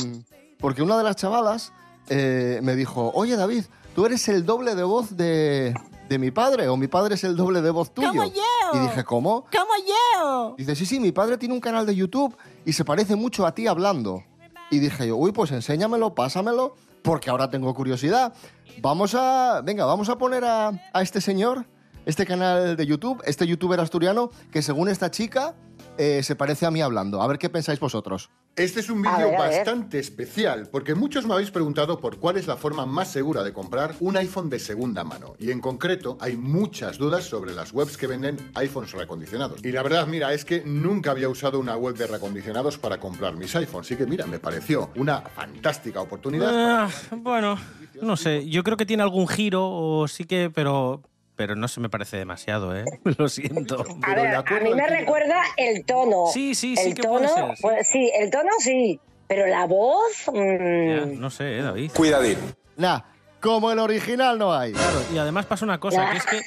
porque 0.58 0.82
una 0.82 0.96
de 0.96 1.04
las 1.04 1.16
chavalas 1.16 1.72
eh, 2.08 2.60
me 2.62 2.74
dijo, 2.74 3.12
oye 3.14 3.36
David, 3.36 3.64
tú 3.94 4.06
eres 4.06 4.28
el 4.28 4.46
doble 4.46 4.74
de 4.74 4.82
voz 4.82 5.16
de, 5.16 5.74
de 6.08 6.18
mi 6.18 6.30
padre 6.30 6.68
o 6.68 6.76
mi 6.76 6.86
padre 6.88 7.16
es 7.16 7.24
el 7.24 7.36
doble 7.36 7.60
de 7.60 7.70
voz 7.70 7.92
tuyo. 7.92 8.08
¡Como 8.08 8.24
yo! 8.24 8.42
Y 8.72 8.78
dije, 8.78 9.04
¿cómo? 9.04 9.44
¡Como 9.52 9.74
yo! 9.86 10.54
Dice, 10.56 10.74
sí, 10.74 10.86
sí, 10.86 10.98
mi 10.98 11.12
padre 11.12 11.36
tiene 11.36 11.54
un 11.54 11.60
canal 11.60 11.84
de 11.84 11.94
YouTube 11.94 12.34
y 12.64 12.72
se 12.72 12.84
parece 12.84 13.14
mucho 13.14 13.46
a 13.46 13.54
ti 13.54 13.66
hablando. 13.66 14.24
Y 14.70 14.78
dije 14.78 15.06
yo, 15.06 15.16
uy, 15.16 15.32
pues 15.32 15.52
enséñamelo, 15.52 16.14
pásamelo, 16.14 16.74
porque 17.02 17.28
ahora 17.30 17.50
tengo 17.50 17.74
curiosidad. 17.74 18.32
Vamos 18.80 19.14
a, 19.14 19.60
venga, 19.62 19.84
vamos 19.84 20.08
a 20.08 20.16
poner 20.16 20.44
a, 20.44 20.72
a 20.92 21.02
este 21.02 21.20
señor, 21.20 21.66
este 22.06 22.24
canal 22.24 22.76
de 22.76 22.86
YouTube, 22.86 23.22
este 23.26 23.46
youtuber 23.46 23.78
asturiano, 23.80 24.30
que 24.50 24.62
según 24.62 24.88
esta 24.88 25.10
chica 25.10 25.54
eh, 25.98 26.22
se 26.22 26.36
parece 26.36 26.64
a 26.64 26.70
mí 26.70 26.80
hablando. 26.80 27.20
A 27.20 27.26
ver 27.26 27.38
qué 27.38 27.50
pensáis 27.50 27.80
vosotros. 27.80 28.30
Este 28.54 28.80
es 28.80 28.88
un 28.88 29.02
vídeo 29.02 29.32
bastante 29.32 29.98
especial 29.98 30.68
porque 30.72 30.94
muchos 30.94 31.26
me 31.26 31.34
habéis 31.34 31.50
preguntado 31.50 32.00
por 32.00 32.18
cuál 32.18 32.38
es 32.38 32.46
la 32.46 32.56
forma 32.56 32.86
más 32.86 33.12
segura 33.12 33.42
de 33.42 33.52
comprar 33.52 33.94
un 34.00 34.16
iPhone 34.16 34.48
de 34.48 34.58
segunda 34.58 35.04
mano. 35.04 35.34
Y 35.38 35.50
en 35.50 35.60
concreto 35.60 36.16
hay 36.20 36.36
muchas 36.36 36.96
dudas 36.96 37.24
sobre 37.24 37.52
las 37.54 37.72
webs 37.72 37.98
que 37.98 38.06
venden 38.06 38.38
iPhones 38.54 38.92
reacondicionados. 38.92 39.62
Y 39.62 39.72
la 39.72 39.82
verdad, 39.82 40.06
mira, 40.06 40.32
es 40.32 40.46
que 40.46 40.62
nunca 40.64 41.10
había 41.10 41.28
usado 41.28 41.58
una 41.58 41.76
web 41.76 41.96
de 41.96 42.06
reacondicionados 42.06 42.78
para 42.78 42.98
comprar 42.98 43.36
mis 43.36 43.54
iPhones. 43.56 43.88
Así 43.88 43.96
que 43.96 44.06
mira, 44.06 44.26
me 44.26 44.38
pareció 44.38 44.90
una 44.96 45.20
fantástica 45.20 46.00
oportunidad. 46.00 46.50
Ah, 46.50 46.90
bueno, 47.16 47.58
no 48.00 48.16
sé. 48.16 48.48
Yo 48.48 48.62
creo 48.62 48.78
que 48.78 48.86
tiene 48.86 49.02
algún 49.02 49.28
giro 49.28 49.68
o 49.68 50.08
sí 50.08 50.24
que, 50.24 50.50
pero, 50.54 51.02
pero 51.36 51.54
no 51.54 51.68
se 51.68 51.80
me 51.80 51.88
parece 51.88 52.16
demasiado, 52.16 52.76
¿eh? 52.76 52.84
Lo 53.18 53.28
siento. 53.28 53.84
A 54.02 54.14
ver, 54.14 54.34
a 54.34 54.42
mí 54.60 54.74
me 54.74 54.86
recuerda 54.86 55.40
el 55.56 55.84
tono. 55.84 56.26
Sí, 56.32 56.54
sí, 56.54 56.74
el 56.78 56.84
sí 56.88 56.94
que 56.94 57.02
tono, 57.02 57.18
puede 57.18 57.28
ser, 57.28 57.56
sí. 57.56 57.62
pues 57.62 57.88
sí, 57.88 58.12
el 58.18 58.30
tono 58.30 58.50
sí, 58.58 59.00
pero 59.28 59.46
la 59.46 59.66
voz. 59.66 60.24
mm, 60.32 60.88
Ya, 60.88 61.06
no 61.20 61.30
sé, 61.30 61.58
¿eh, 61.58 61.62
David. 61.62 61.90
Cuidadín. 61.94 62.38
Nah, 62.76 63.00
como 63.40 63.70
el 63.70 63.78
original 63.78 64.38
no 64.38 64.52
hay. 64.54 64.72
Claro, 64.72 65.00
y 65.14 65.18
además 65.18 65.46
pasa 65.46 65.64
una 65.64 65.78
cosa, 65.78 66.10
que 66.10 66.16
es 66.18 66.26
que 66.26 66.42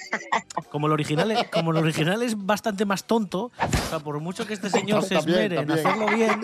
como 0.69 0.88
el 0.88 0.93
original 0.93 1.31
es, 1.31 1.48
como 1.50 1.72
el 1.72 1.77
original 1.77 2.22
es 2.24 2.36
bastante 2.46 2.86
más 2.86 3.05
tonto, 3.05 3.51
o 3.62 3.89
sea, 3.89 4.00
por 4.00 4.19
mucho 4.19 4.46
que 4.46 4.53
este 4.53 4.69
señor 4.69 5.03
se 5.03 5.15
También, 5.15 5.53
esmere 5.53 5.62
en 5.62 5.67
también. 5.67 5.88
hacerlo 5.88 6.08
bien, 6.15 6.41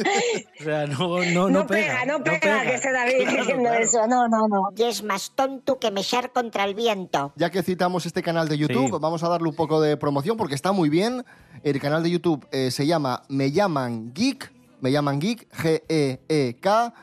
o 0.59 0.63
sea, 0.63 0.87
no, 0.87 1.07
no, 1.19 1.25
no, 1.25 1.49
no 1.49 1.67
pega. 1.67 1.99
pega, 2.01 2.05
no 2.05 2.23
pega, 2.23 2.61
que 2.63 2.73
ese 2.75 2.91
David 2.91 3.13
Claro, 3.23 3.37
diciendo 3.37 3.63
claro. 3.69 3.83
eso. 3.83 4.07
No, 4.07 4.27
no, 4.27 4.47
no. 4.47 4.69
Y 4.77 4.83
es 4.83 5.03
más 5.03 5.31
tonto 5.35 5.79
que 5.79 5.91
mechar 5.91 6.31
contra 6.31 6.63
el 6.63 6.75
viento. 6.75 7.33
Ya 7.35 7.49
que 7.49 7.61
citamos 7.63 8.05
este 8.05 8.21
canal 8.23 8.47
de 8.47 8.57
YouTube, 8.57 8.85
Sí. 8.91 8.97
vamos 8.99 9.23
a 9.23 9.29
darle 9.29 9.49
un 9.49 9.55
poco 9.55 9.81
de 9.81 9.97
promoción 9.97 10.37
porque 10.37 10.55
está 10.55 10.71
muy 10.71 10.89
bien. 10.89 11.25
El 11.63 11.79
canal 11.81 12.03
de 12.03 12.11
YouTube 12.11 12.47
eh, 12.51 12.71
se 12.71 12.85
llama 12.85 13.23
Me 13.27 13.51
llaman 13.51 14.13
Geek, 14.13 14.51
Me 14.81 14.91
llaman 14.91 15.19
Geek, 15.19 15.47
G-E-E-K. 15.51 16.93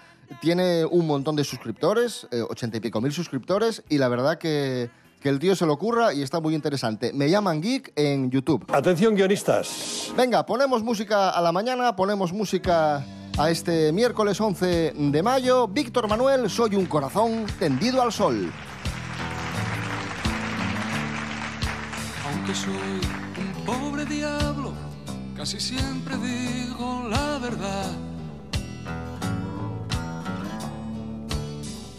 Tiene 0.41 0.85
un 0.85 1.07
montón 1.07 1.37
de 1.37 1.45
suscriptores, 1.45 2.27
eh, 2.31 2.43
ochenta 2.43 2.77
y 2.77 2.81
pico 2.81 3.01
mil 3.01 3.13
suscriptores, 3.13 3.83
y 3.89 3.99
la 3.99 4.09
verdad 4.09 4.39
que, 4.39 4.91
que 5.21 5.29
el 5.29 5.39
tío 5.39 5.55
se 5.55 5.67
lo 5.67 5.73
ocurra 5.73 6.13
y 6.13 6.23
está 6.23 6.41
muy 6.41 6.55
interesante. 6.55 7.13
Me 7.13 7.31
llaman 7.31 7.61
Geek 7.61 7.93
en 7.97 8.31
YouTube. 8.31 8.65
Atención 8.73 9.15
guionistas. 9.15 10.13
Venga, 10.17 10.45
ponemos 10.45 10.83
música 10.83 11.31
a 11.31 11.41
la 11.41 11.53
mañana, 11.53 11.95
ponemos 11.95 12.33
música 12.33 13.05
a 13.39 13.51
este 13.51 13.93
miércoles 13.93 14.41
11 14.41 14.93
de 14.97 15.23
mayo. 15.23 15.69
Víctor 15.69 16.09
Manuel, 16.09 16.51
soy 16.51 16.75
un 16.75 16.87
corazón 16.87 17.47
tendido 17.59 18.03
al 18.03 18.13
sol. 18.13 18.53
Aunque 22.27 22.55
soy 22.55 22.73
un 22.73 23.65
pobre 23.65 24.05
diablo, 24.05 24.73
casi 25.37 25.61
siempre 25.61 26.17
digo 26.17 27.07
la 27.09 27.39
verdad. 27.39 28.12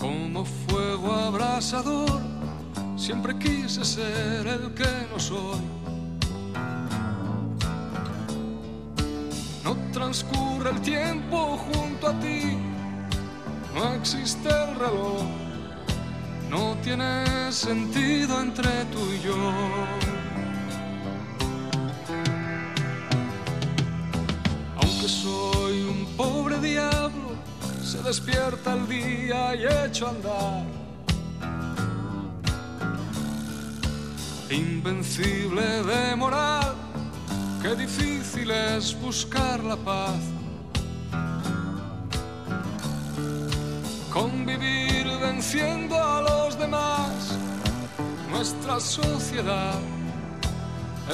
Como 0.03 0.43
fuego 0.43 1.13
abrasador, 1.13 2.19
siempre 2.97 3.39
quise 3.39 3.85
ser 3.85 4.45
el 4.45 4.73
que 4.73 5.07
no 5.09 5.17
soy. 5.17 5.61
No 9.63 9.77
transcurre 9.93 10.71
el 10.71 10.81
tiempo 10.81 11.57
junto 11.57 12.09
a 12.09 12.19
ti, 12.19 12.57
no 13.73 13.93
existe 13.93 14.49
el 14.49 14.75
reloj. 14.75 15.23
No 16.49 16.75
tiene 16.83 17.49
sentido 17.53 18.41
entre 18.41 18.83
tú 18.91 18.99
y 19.09 19.21
yo. 19.21 19.37
Se 27.93 28.01
despierta 28.01 28.73
el 28.73 28.87
día 28.87 29.53
y 29.53 29.65
echo 29.85 30.07
a 30.07 30.09
andar. 30.09 30.63
Invencible 34.49 35.61
de 35.83 36.15
moral, 36.15 36.73
qué 37.61 37.75
difícil 37.75 38.49
es 38.49 38.99
buscar 38.99 39.63
la 39.63 39.75
paz. 39.75 40.21
Convivir 44.11 45.05
venciendo 45.21 45.95
a 45.95 46.21
los 46.21 46.57
demás, 46.57 47.37
nuestra 48.31 48.79
sociedad 48.79 49.79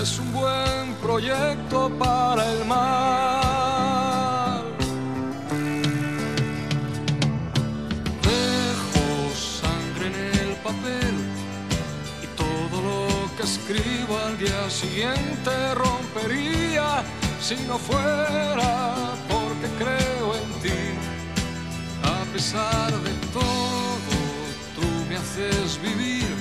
es 0.02 0.18
un 0.18 0.32
buen 0.32 0.94
proyecto 1.02 1.90
para 2.00 2.50
el 2.54 2.64
mal. 2.66 3.59
Que 13.40 13.46
escribo 13.46 14.18
al 14.18 14.38
día 14.38 14.70
siguiente 14.70 15.74
rompería 15.74 17.04
si 17.42 17.56
no 17.68 17.78
fuera 17.78 19.14
porque 19.30 19.68
creo 19.78 20.36
en 20.36 20.52
ti. 20.62 20.82
A 22.04 22.34
pesar 22.34 22.92
de 22.92 23.14
todo, 23.32 24.16
tú 24.76 24.88
me 25.08 25.16
haces 25.16 25.82
vivir, 25.82 26.36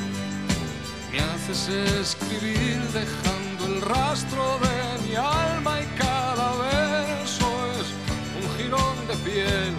me 1.13 1.21
haces 1.21 1.69
escribir 1.69 2.81
dejando 2.93 3.67
el 3.67 3.81
rastro 3.81 4.59
de 4.67 5.07
mi 5.07 5.15
alma 5.15 5.81
y 5.81 5.87
cada 5.97 6.51
verso 6.57 7.47
es 7.79 7.87
un 8.41 8.57
jirón 8.57 8.97
de 9.07 9.15
piel. 9.31 9.75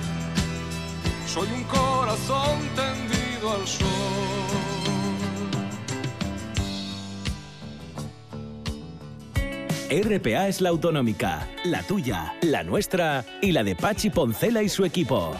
Soy 1.27 1.49
un 1.51 1.63
corazón 1.65 2.59
tendido 2.75 3.55
al 3.55 3.67
sol. 3.67 4.58
RPA 9.89 10.47
es 10.47 10.61
la 10.61 10.69
autonómica, 10.69 11.47
la 11.63 11.81
tuya, 11.81 12.35
la 12.43 12.63
nuestra 12.63 13.25
y 13.41 13.51
la 13.51 13.63
de 13.63 13.75
Pachi 13.75 14.11
Poncela 14.11 14.61
y 14.61 14.69
su 14.69 14.85
equipo. 14.85 15.35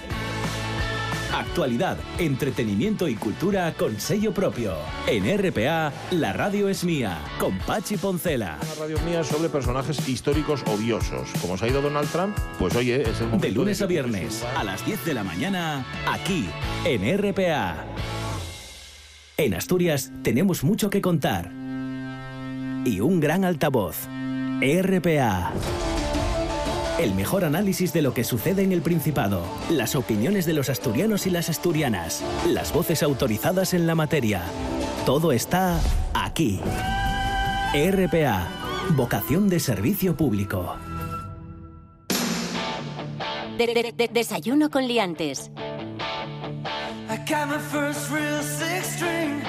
Actualidad, 1.31 1.99
entretenimiento 2.17 3.07
y 3.07 3.13
cultura 3.13 3.71
con 3.77 3.99
sello 3.99 4.33
propio. 4.33 4.73
En 5.05 5.25
RPA, 5.37 5.93
la 6.09 6.33
radio 6.33 6.67
es 6.67 6.83
mía, 6.83 7.19
con 7.37 7.59
Pachi 7.59 7.97
Poncela. 7.97 8.57
Una 8.63 8.87
radio 8.87 8.99
mía 9.05 9.23
sobre 9.23 9.49
personajes 9.49 10.09
históricos 10.09 10.63
odiosos. 10.65 11.29
Como 11.39 11.55
se 11.55 11.65
ha 11.65 11.67
ido 11.67 11.83
Donald 11.83 12.09
Trump, 12.09 12.35
pues 12.57 12.75
oye, 12.75 13.03
es 13.03 13.19
el 13.19 13.27
momento 13.27 13.45
De 13.45 13.51
lunes 13.51 13.83
a 13.83 13.85
viernes, 13.85 14.43
a 14.57 14.63
las 14.63 14.83
10 14.83 15.05
de 15.05 15.13
la 15.13 15.23
mañana, 15.23 15.85
aquí, 16.11 16.49
en 16.85 17.19
RPA. 17.19 17.85
En 19.37 19.53
Asturias 19.53 20.11
tenemos 20.23 20.63
mucho 20.63 20.89
que 20.89 21.01
contar. 21.01 21.51
Y 22.83 22.99
un 23.01 23.19
gran 23.19 23.45
altavoz. 23.45 24.07
RPA. 24.61 25.51
El 26.99 27.13
mejor 27.15 27.45
análisis 27.45 27.93
de 27.93 28.01
lo 28.01 28.13
que 28.13 28.23
sucede 28.25 28.61
en 28.63 28.73
el 28.73 28.81
Principado, 28.81 29.41
las 29.69 29.95
opiniones 29.95 30.45
de 30.45 30.53
los 30.53 30.69
asturianos 30.69 31.25
y 31.27 31.29
las 31.29 31.49
asturianas, 31.49 32.21
las 32.47 32.73
voces 32.73 33.01
autorizadas 33.03 33.73
en 33.73 33.87
la 33.87 33.95
materia. 33.95 34.41
Todo 35.05 35.31
está 35.31 35.79
aquí. 36.13 36.59
RPA. 37.73 38.47
Vocación 38.97 39.47
de 39.47 39.59
servicio 39.61 40.17
público. 40.17 40.75
De- 43.57 43.67
de- 43.67 43.93
de- 43.95 44.09
desayuno 44.11 44.69
con 44.69 44.87
liantes. 44.87 45.51
I 47.09 47.17
got 47.27 47.47
my 47.47 47.57
first 47.71 48.11
real 48.11 48.41
six 48.43 48.85
string, 48.95 49.41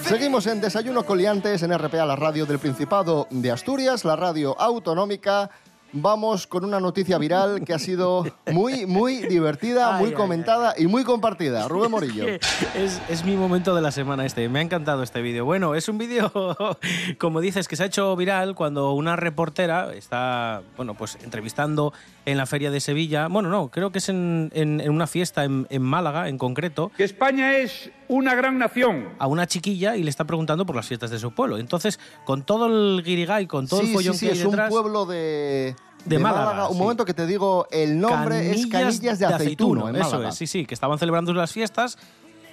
Seguimos 0.00 0.46
en 0.46 0.60
Desayuno 0.60 1.04
Coliantes 1.04 1.62
en 1.62 1.76
RPA, 1.76 2.06
la 2.06 2.16
radio 2.16 2.46
del 2.46 2.58
Principado 2.58 3.26
de 3.30 3.50
Asturias, 3.50 4.04
la 4.04 4.16
radio 4.16 4.58
autonómica. 4.60 5.50
Vamos 5.94 6.46
con 6.46 6.64
una 6.64 6.80
noticia 6.80 7.18
viral 7.18 7.64
que 7.66 7.74
ha 7.74 7.78
sido 7.78 8.24
muy, 8.50 8.86
muy 8.86 9.26
divertida, 9.26 9.96
Ay, 9.96 10.00
muy 10.00 10.08
ay, 10.10 10.14
comentada 10.14 10.74
y 10.78 10.86
muy 10.86 11.04
compartida. 11.04 11.68
Rubén 11.68 11.90
Morillo. 11.90 12.24
Es, 12.74 13.02
es 13.10 13.24
mi 13.24 13.36
momento 13.36 13.74
de 13.74 13.82
la 13.82 13.92
semana 13.92 14.24
este. 14.24 14.48
Me 14.48 14.60
ha 14.60 14.62
encantado 14.62 15.02
este 15.02 15.20
vídeo. 15.20 15.44
Bueno, 15.44 15.74
es 15.74 15.90
un 15.90 15.98
vídeo, 15.98 16.32
como 17.18 17.42
dices, 17.42 17.68
que 17.68 17.76
se 17.76 17.82
ha 17.82 17.86
hecho 17.86 18.16
viral 18.16 18.54
cuando 18.54 18.92
una 18.92 19.16
reportera 19.16 19.92
está, 19.92 20.62
bueno, 20.78 20.94
pues 20.94 21.18
entrevistando 21.22 21.92
en 22.24 22.36
la 22.36 22.46
feria 22.46 22.70
de 22.70 22.80
Sevilla. 22.80 23.26
Bueno, 23.28 23.48
no, 23.48 23.68
creo 23.68 23.90
que 23.90 23.98
es 23.98 24.08
en, 24.08 24.50
en- 24.54 24.80
en 24.80 24.90
una 24.90 25.06
fiesta 25.06 25.44
en, 25.44 25.66
en 25.70 25.82
Málaga, 25.82 26.28
en 26.28 26.38
concreto. 26.38 26.90
Que 26.96 27.04
España 27.04 27.56
es 27.56 27.90
una 28.08 28.34
gran 28.34 28.58
nación. 28.58 29.08
A 29.18 29.26
una 29.26 29.46
chiquilla 29.46 29.96
y 29.96 30.02
le 30.02 30.10
está 30.10 30.24
preguntando 30.24 30.64
por 30.66 30.76
las 30.76 30.86
fiestas 30.86 31.10
de 31.10 31.18
su 31.18 31.32
pueblo. 31.32 31.58
Entonces, 31.58 31.98
con 32.24 32.42
todo 32.44 32.66
el 32.66 33.02
guirigay, 33.02 33.46
con 33.46 33.66
todo 33.66 33.80
sí, 33.80 33.88
el 33.88 33.92
follón 33.94 34.14
sí, 34.14 34.20
sí, 34.20 34.26
que 34.26 34.32
hay 34.32 34.38
es 34.38 34.44
un 34.44 34.50
detrás, 34.52 34.70
pueblo 34.70 35.04
de, 35.06 35.74
De 36.04 36.18
Málaga, 36.18 36.68
Un 36.68 36.74
sí. 36.74 36.78
momento 36.82 37.04
que 37.04 37.14
te 37.14 37.26
digo, 37.26 37.66
el 37.70 37.98
nombre 37.98 38.50
es 38.52 38.66
Canillas 38.66 39.18
de, 39.18 39.26
Aceituno, 39.26 39.88
en 39.88 39.96
Eso 39.96 40.10
Málaga. 40.10 40.28
es, 40.28 40.34
sí, 40.36 40.46
sí, 40.46 40.64
que 40.66 40.74
estaban 40.74 40.98
celebrando 40.98 41.32
las 41.34 41.52
fiestas 41.52 41.98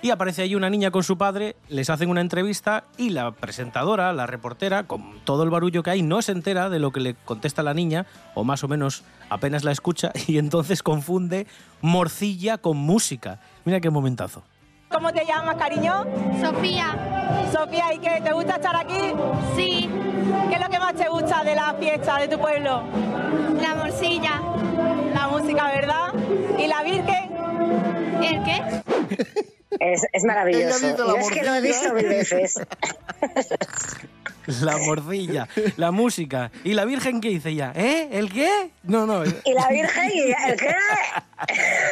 y 0.02 0.12
aparece 0.12 0.42
allí 0.42 0.56
una 0.56 0.70
niña 0.70 0.92
con 0.92 1.04
su 1.04 1.18
padre, 1.18 1.56
les 1.68 1.90
hacen 1.90 2.10
una 2.10 2.22
entrevista 2.22 2.86
y 2.98 3.10
la 3.10 3.32
presentadora, 3.32 4.14
la 4.14 4.26
reportera, 4.26 4.84
con 4.84 5.20
todo 5.24 5.44
el 5.44 5.50
barullo 5.50 5.84
que 5.84 5.90
hay, 5.92 6.02
no 6.02 6.22
se 6.22 6.32
entera 6.32 6.70
de 6.70 6.80
lo 6.80 6.92
que 6.92 7.00
le 7.00 7.16
contesta 7.16 7.64
la 7.64 7.74
niña, 7.74 8.06
o 8.36 8.44
más 8.44 8.64
o 8.64 8.68
menos 8.68 9.04
apenas 9.30 9.64
la 9.64 9.72
escucha, 9.72 10.12
y 10.28 10.38
entonces 10.38 10.84
confunde 10.84 11.48
morcilla 11.82 12.58
con 12.58 12.78
música. 12.78 13.40
Mira 13.66 13.80
qué 13.80 13.90
momentazo. 13.90 14.44
¿Cómo 14.90 15.12
te 15.14 15.24
llamas, 15.24 15.56
cariño? 15.56 16.04
Sofía. 16.42 16.98
Sofía, 17.52 17.94
¿y 17.94 18.00
qué? 18.00 18.22
¿Te 18.24 18.32
gusta 18.32 18.56
estar 18.56 18.76
aquí? 18.76 19.14
Sí. 19.56 19.88
¿Qué 20.50 20.56
es 20.56 20.62
lo 20.62 20.68
que 20.68 20.80
más 20.80 20.96
te 20.96 21.08
gusta 21.08 21.44
de 21.44 21.56
la 21.56 21.76
fiesta 21.76 22.18
de 22.18 22.28
tu 22.28 22.40
pueblo? 22.40 22.84
La 23.62 23.76
morcilla. 23.76 24.42
La 25.14 25.28
música, 25.28 25.68
¿verdad? 25.68 26.14
¿Y 26.58 26.66
la 26.66 26.82
Virgen? 26.82 27.30
¿El 28.24 28.44
qué? 28.44 29.50
Es, 29.80 30.06
es 30.12 30.24
maravilloso. 30.24 30.98
Yo 30.98 31.16
es 31.18 31.30
que 31.30 31.44
lo 31.44 31.54
he 31.56 31.62
visto 31.62 31.94
mil 31.94 32.08
veces. 32.08 32.60
La 34.62 34.78
morcilla, 34.78 35.48
la 35.78 35.92
música. 35.92 36.52
¿Y 36.64 36.74
la 36.74 36.86
Virgen 36.86 37.22
qué 37.22 37.30
dice 37.30 37.50
ella? 37.50 37.72
¿Eh? 37.76 38.10
¿El 38.14 38.32
qué? 38.32 38.72
No, 38.82 39.06
no. 39.06 39.24
Y 39.24 39.54
la 39.54 39.68
Virgen 39.70 40.12
y 40.12 40.22
el 40.50 40.60
qué. 40.60 40.76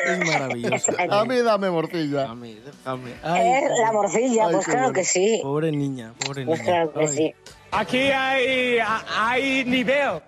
Es 0.07 0.25
maravilloso. 0.25 0.91
A 1.12 1.25
mí 1.25 1.38
dame 1.38 1.69
morcilla. 1.69 2.31
A 2.31 2.36
mí, 2.36 2.60
déjame. 2.65 3.12
Es 3.12 3.79
la 3.79 3.91
morcilla, 3.91 4.50
pues 4.50 4.65
claro 4.65 4.91
que 4.91 5.03
sí. 5.03 5.39
Pobre 5.43 5.72
niña, 5.72 6.13
pobre 6.25 6.46
niña. 6.46 6.55
Pues 6.55 6.62
claro 6.67 6.93
que 6.93 7.00
Ay. 7.01 7.07
sí. 7.07 7.36
Aquí 7.72 8.00
hay, 8.10 8.79
hay 9.15 9.65
nivel. 9.65 10.22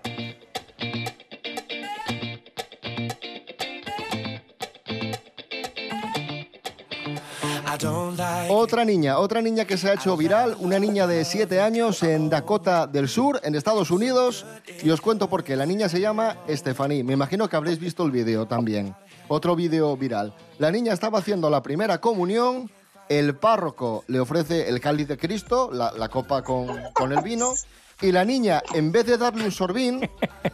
Otra 8.51 8.83
niña, 8.83 9.19
otra 9.19 9.43
niña 9.43 9.65
que 9.65 9.77
se 9.77 9.91
ha 9.91 9.93
hecho 9.93 10.17
viral, 10.17 10.57
una 10.59 10.79
niña 10.79 11.05
de 11.05 11.23
7 11.23 11.61
años 11.61 12.01
en 12.01 12.31
Dakota 12.31 12.87
del 12.87 13.07
Sur, 13.07 13.39
en 13.43 13.53
Estados 13.53 13.91
Unidos. 13.91 14.43
Y 14.81 14.89
os 14.89 15.01
cuento 15.01 15.29
por 15.29 15.43
qué. 15.43 15.55
La 15.55 15.67
niña 15.67 15.87
se 15.87 15.99
llama 15.99 16.35
Stephanie. 16.49 17.03
Me 17.03 17.13
imagino 17.13 17.47
que 17.47 17.55
habréis 17.55 17.77
visto 17.77 18.03
el 18.03 18.11
vídeo 18.11 18.47
también. 18.47 18.95
Otro 19.27 19.55
vídeo 19.55 19.95
viral. 19.95 20.33
La 20.57 20.71
niña 20.71 20.93
estaba 20.93 21.19
haciendo 21.19 21.47
la 21.51 21.61
primera 21.61 22.01
comunión. 22.01 22.71
El 23.07 23.35
párroco 23.35 24.03
le 24.07 24.19
ofrece 24.19 24.67
el 24.67 24.79
cáliz 24.81 25.07
de 25.07 25.17
Cristo, 25.17 25.69
la, 25.71 26.09
copa 26.09 26.41
con, 26.41 26.69
con 26.93 27.11
el 27.11 27.21
vino. 27.21 27.53
Y 28.01 28.11
la 28.11 28.25
niña, 28.25 28.63
en 28.73 28.91
vez 28.91 29.05
de 29.05 29.19
darle 29.19 29.43
un 29.43 29.51
sorbín, 29.51 30.09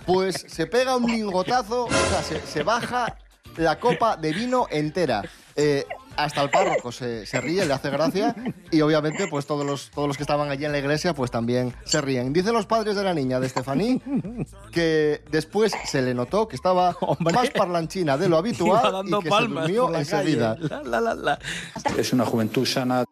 pues 0.06 0.46
se 0.50 0.68
pega 0.68 0.98
un 0.98 1.06
lingotazo, 1.06 1.86
o 1.86 1.90
sea, 1.90 2.24
se, 2.24 2.42
se 2.46 2.62
baja 2.64 3.16
la 3.56 3.80
copa 3.80 4.18
de 4.18 4.34
vino 4.34 4.68
entera. 4.70 5.24
Eh, 5.56 5.86
hasta 6.18 6.42
el 6.42 6.50
párroco 6.50 6.92
se, 6.92 7.26
se 7.26 7.42
ríe, 7.42 7.66
le 7.66 7.74
hace 7.74 7.90
gracia 7.90 8.36
y 8.72 8.82
obviamente 8.82 9.28
pues 9.28 9.46
todos 9.46 9.66
los, 9.66 9.90
todos 9.92 10.08
los 10.08 10.18
que 10.18 10.24
estaban 10.24 10.50
allí 10.50 10.66
en 10.66 10.72
la 10.72 10.80
iglesia 10.80 11.14
pues 11.14 11.32
también 11.32 11.74
se 11.86 12.02
ríen. 12.02 12.34
Dicen 12.34 12.54
los 12.54 12.66
padres 12.66 12.96
de 12.96 13.04
la 13.04 13.14
niña 13.14 13.40
de 13.40 13.48
Estefaní 13.48 14.02
que 14.72 15.22
después 15.32 15.74
se 15.86 16.02
le 16.02 16.14
notó 16.14 16.48
que 16.48 16.56
estaba 16.56 16.96
más 17.20 17.50
parlanchina 17.52 18.18
de 18.18 18.30
lo 18.30 18.38
habitual 18.38 19.06
y 19.06 19.24
que 19.24 19.30
se 19.30 19.42
durmió 19.42 19.94
enseguida. 19.96 20.58
la, 20.84 21.02
la, 21.02 21.14
la. 21.16 21.40
Es 21.98 22.14
una 22.14 22.26
juventud 22.26 22.66
sana. 22.66 23.06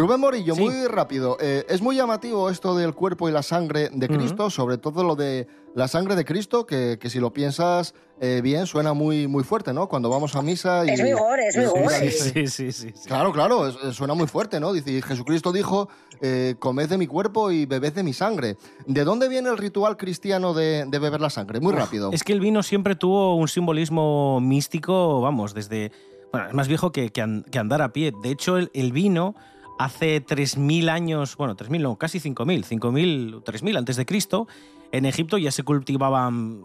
Rubén 0.00 0.18
Morillo, 0.20 0.56
muy 0.56 0.86
rápido. 0.86 1.36
Eh, 1.40 1.66
es 1.68 1.82
muy 1.82 1.94
llamativo 1.96 2.48
esto 2.48 2.74
del 2.74 2.94
cuerpo 2.94 3.28
y 3.28 3.32
la 3.32 3.42
sangre 3.42 3.90
de 3.92 4.08
Cristo, 4.08 4.48
sobre 4.48 4.78
todo 4.78 5.04
lo 5.04 5.14
de 5.14 5.46
la 5.74 5.88
sangre 5.88 6.16
de 6.16 6.24
Cristo, 6.24 6.64
que, 6.64 6.96
que 6.98 7.10
si 7.10 7.20
lo 7.20 7.32
piensas 7.34 7.94
eh, 8.18 8.40
bien 8.42 8.66
suena 8.66 8.94
muy, 8.94 9.26
muy 9.28 9.44
fuerte, 9.44 9.72
¿no? 9.74 9.88
Cuando 9.88 10.08
vamos 10.08 10.34
a 10.36 10.42
misa 10.42 10.84
y... 10.86 10.90
Es 10.90 11.00
gore, 11.18 11.48
es 11.48 11.54
dice- 11.56 12.10
Sí, 12.10 12.46
sí, 12.46 12.72
sí. 12.72 12.92
sí. 12.94 13.08
Claro, 13.08 13.30
claro, 13.32 13.70
suena 13.92 14.14
muy 14.14 14.26
fuerte, 14.26 14.58
¿no? 14.58 14.72
Dice, 14.72 15.02
Jesucristo 15.02 15.52
dijo, 15.52 15.88
eh, 16.22 16.54
comed 16.58 16.88
de 16.88 16.96
mi 16.96 17.06
cuerpo 17.06 17.50
y 17.50 17.66
bebed 17.66 17.92
de 17.92 18.02
mi 18.02 18.14
sangre. 18.14 18.56
¿De 18.86 19.04
dónde 19.04 19.28
viene 19.28 19.50
el 19.50 19.58
ritual 19.58 19.96
cristiano 19.98 20.54
de, 20.54 20.86
de 20.86 20.98
beber 20.98 21.20
la 21.20 21.28
sangre? 21.30 21.60
Muy 21.60 21.74
rápido. 21.74 22.10
Es 22.12 22.24
que 22.24 22.32
el 22.32 22.40
vino 22.40 22.62
siempre 22.62 22.96
tuvo 22.96 23.36
un 23.36 23.48
simbolismo 23.48 24.40
místico, 24.40 25.20
vamos, 25.20 25.52
desde. 25.52 25.92
Bueno, 26.32 26.48
es 26.48 26.54
más 26.54 26.68
viejo 26.68 26.90
que, 26.92 27.10
que 27.10 27.20
an- 27.22 27.44
que 27.50 27.58
andar 27.58 27.82
a 27.82 27.92
pie. 27.92 28.12
De 28.22 28.30
hecho, 28.30 28.56
el, 28.56 28.70
el 28.72 28.92
vino 28.92 29.34
hace 29.80 30.22
3.000 30.24 30.90
años, 30.90 31.36
bueno, 31.36 31.56
3.000 31.56 31.80
no, 31.80 31.96
casi 31.96 32.20
5.000, 32.20 32.66
5.000, 32.66 33.42
3.000 33.42 33.78
antes 33.78 33.96
de 33.96 34.04
Cristo, 34.04 34.46
en 34.92 35.06
Egipto 35.06 35.38
ya 35.38 35.50
se 35.52 35.62
cultivaban, 35.62 36.62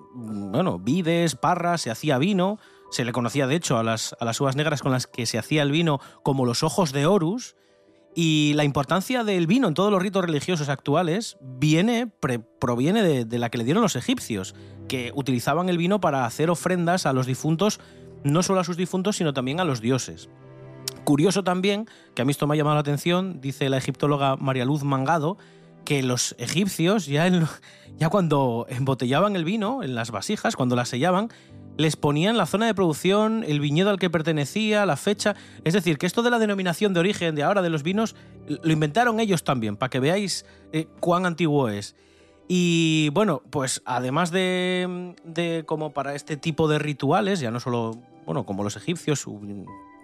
bueno, 0.52 0.80
vides, 0.80 1.36
parras, 1.36 1.82
se 1.82 1.92
hacía 1.92 2.18
vino. 2.18 2.60
Se 2.92 3.06
le 3.06 3.14
conocía, 3.14 3.48
de 3.48 3.56
hecho, 3.56 3.78
a 3.78 3.84
las, 3.84 4.16
a 4.20 4.26
las 4.26 4.42
uvas 4.42 4.56
negras 4.56 4.82
con 4.82 4.92
las 4.92 5.08
que 5.08 5.26
se 5.26 5.38
hacía 5.38 5.62
el 5.62 5.72
vino 5.72 6.00
como 6.24 6.46
los 6.46 6.64
ojos 6.64 6.92
de 6.92 7.06
Horus. 7.06 7.56
Y 8.16 8.54
la 8.56 8.64
importancia 8.64 9.24
del 9.24 9.48
vino 9.48 9.68
en 9.68 9.74
todos 9.74 9.92
los 9.92 10.02
ritos 10.02 10.24
religiosos 10.24 10.70
actuales 10.70 11.38
viene, 11.42 12.08
proviene 12.60 13.02
de, 13.04 13.26
de 13.26 13.40
la 13.40 13.50
que 13.50 13.58
le 13.58 13.64
dieron 13.64 13.84
los 13.84 13.96
egipcios, 13.96 14.56
que 14.88 15.12
utilizaban 15.16 15.70
el 15.70 15.78
vino 15.78 16.00
para 16.00 16.26
hacer 16.26 16.50
ofrendas 16.50 17.06
a 17.06 17.14
los 17.14 17.28
difuntos, 17.28 17.80
no 18.24 18.42
solo 18.42 18.62
a 18.62 18.64
sus 18.64 18.78
difuntos, 18.78 19.18
sino 19.18 19.34
también 19.34 19.60
a 19.60 19.66
los 19.66 19.82
dioses. 19.82 20.30
Curioso 21.06 21.44
también, 21.44 21.88
que 22.16 22.24
a 22.24 22.26
mí 22.26 22.32
esto 22.32 22.48
me 22.48 22.56
ha 22.56 22.58
llamado 22.58 22.76
la 22.76 22.82
atención, 22.82 23.40
dice 23.40 23.70
la 23.70 23.78
egiptóloga 23.78 24.38
María 24.38 24.66
Luz 24.66 24.84
Mangado, 24.84 25.38
que 25.86 26.02
los 26.02 26.36
egipcios 26.40 27.06
ya, 27.06 27.30
cuando 28.10 28.66
embotellaban 28.70 29.36
el 29.36 29.46
vino 29.46 29.84
en 29.84 29.94
las 29.94 30.10
vasijas, 30.10 30.56
cuando 30.56 30.76
las 30.76 30.90
sellaban, 30.90 31.30
les 31.78 31.96
ponían 31.96 32.38
la 32.38 32.48
zona 32.48 32.66
de 32.66 32.74
producción, 32.74 33.44
el 33.48 33.60
viñedo 33.60 33.92
al 33.92 34.00
que 34.00 34.10
pertenecía, 34.10 34.86
la 34.88 34.98
fecha. 34.98 35.36
Es 35.64 35.74
decir, 35.74 36.00
que 36.00 36.08
esto 36.08 36.24
de 36.24 36.32
la 36.32 36.40
denominación 36.40 36.94
de 36.96 37.02
origen 37.02 37.36
de 37.36 37.44
ahora 37.44 37.62
de 37.62 37.70
los 37.70 37.84
vinos 37.84 38.16
lo 38.48 38.74
inventaron 38.74 39.20
ellos 39.20 39.44
también, 39.44 39.78
para 39.78 39.92
que 39.92 40.00
veáis 40.00 40.46
eh, 40.74 40.88
cuán 41.00 41.28
antiguo 41.28 41.70
es. 41.70 41.96
Y 42.48 43.10
bueno, 43.10 43.44
pues 43.52 43.84
además 43.86 44.32
de, 44.32 45.14
de 45.24 45.66
como 45.68 45.94
para 45.94 46.16
este 46.16 46.36
tipo 46.36 46.68
de 46.68 46.80
rituales, 46.80 47.40
ya 47.40 47.52
no 47.52 47.60
solo, 47.60 48.00
bueno, 48.26 48.46
como 48.46 48.64
los 48.64 48.76
egipcios, 48.76 49.28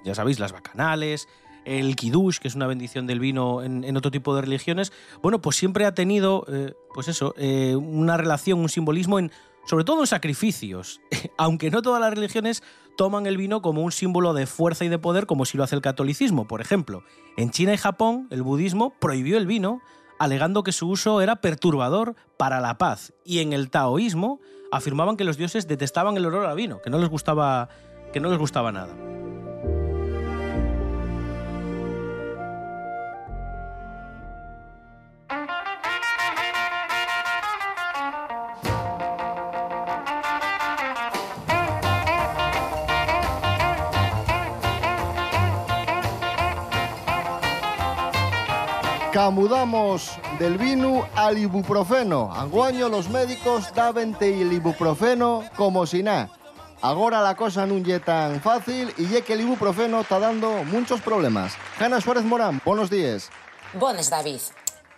ya 0.04 0.16
sabéis, 0.16 0.40
las 0.40 0.52
bacanales, 0.52 1.28
el 1.66 1.96
kiddush, 1.96 2.40
que 2.40 2.48
es 2.48 2.56
una 2.56 2.68
bendición 2.68 3.08
del 3.08 3.20
vino 3.20 3.62
en, 3.62 3.96
otro 3.96 4.12
tipo 4.12 4.36
de 4.36 4.42
religiones, 4.42 4.92
bueno, 5.22 5.42
pues 5.42 5.56
siempre 5.56 5.86
ha 5.86 5.94
tenido, 5.94 6.46
eh, 6.48 6.74
pues 6.94 7.08
eso, 7.08 7.34
eh, 7.38 7.76
una 7.76 8.18
relación, 8.18 8.60
un 8.60 8.70
simbolismo 8.70 9.20
en, 9.20 9.32
sobre 9.66 9.84
todo 9.84 10.02
en 10.02 10.08
sacrificios, 10.08 11.02
aunque 11.38 11.70
no 11.70 11.82
todas 11.82 12.02
las 12.02 12.14
religiones 12.14 12.64
toman 12.98 13.26
el 13.26 13.38
vino 13.38 13.62
como 13.62 13.82
un 13.82 13.92
símbolo 13.92 14.34
de 14.34 14.48
fuerza 14.48 14.86
y 14.86 14.90
de 14.90 15.00
poder, 15.00 15.26
como 15.26 15.46
si 15.46 15.58
lo 15.58 15.64
hace 15.64 15.76
el 15.76 15.82
catolicismo. 15.82 16.48
Por 16.48 16.62
ejemplo, 16.62 17.04
en 17.38 17.52
China 17.52 17.74
y 17.74 17.78
Japón, 17.78 18.28
el 18.32 18.44
budismo 18.44 18.94
prohibió 19.00 19.38
el 19.38 19.48
vino, 19.48 19.82
alegando 20.20 20.64
que 20.64 20.72
su 20.72 20.88
uso 20.88 21.22
era 21.22 21.38
perturbador 21.38 22.16
para 22.38 22.60
la 22.60 22.78
paz. 22.78 23.14
Y 23.26 23.40
en 23.40 23.54
el 23.54 23.70
taoísmo 23.70 24.40
afirmaban 24.72 25.18
que 25.18 25.24
los 25.24 25.38
dioses 25.38 25.68
detestaban 25.68 26.16
el 26.18 26.26
olor 26.26 26.46
a 26.46 26.54
vino, 26.54 26.82
que 26.82 26.90
no 26.90 27.00
les 27.00 27.10
gustaba, 27.10 27.70
que 28.14 28.20
no 28.20 28.30
les 28.30 28.38
gustaba 28.38 28.72
nada. 28.72 29.11
Camudamos 49.22 50.18
del 50.40 50.58
vino 50.58 51.08
al 51.14 51.38
ibuprofeno. 51.38 52.34
Anguaño 52.34 52.90
los 52.90 53.08
médicos 53.08 53.72
davente 53.72 54.42
el 54.42 54.52
ibuprofeno 54.52 55.44
como 55.56 55.86
si 55.86 56.02
nada. 56.02 56.32
Agora 56.82 57.22
la 57.22 57.36
cosa 57.36 57.70
non 57.70 57.86
lle 57.86 58.02
tan 58.02 58.42
fácil 58.42 58.90
y 58.98 59.06
ye 59.14 59.22
que 59.22 59.38
el 59.38 59.46
ibuprofeno 59.46 60.02
está 60.02 60.18
dando 60.18 60.66
muchos 60.66 61.06
problemas. 61.06 61.54
Jana 61.78 62.02
Suárez 62.02 62.26
Morán, 62.26 62.66
buenos 62.66 62.90
días. 62.90 63.30
Bones, 63.78 64.10
David. 64.10 64.42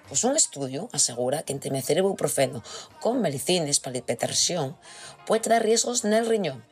Pues 0.08 0.24
un 0.24 0.36
estudio 0.36 0.90
asegura 0.92 1.44
que 1.44 1.54
entremecer 1.54 1.98
ibuprofeno 1.98 2.64
con 3.00 3.22
melicines 3.22 3.80
para 3.80 3.98
hipertensión 3.98 4.78
puede 5.26 5.50
dar 5.50 5.64
riesgos 5.64 6.06
en 6.06 6.14
el 6.14 6.28
riñón. 6.28 6.64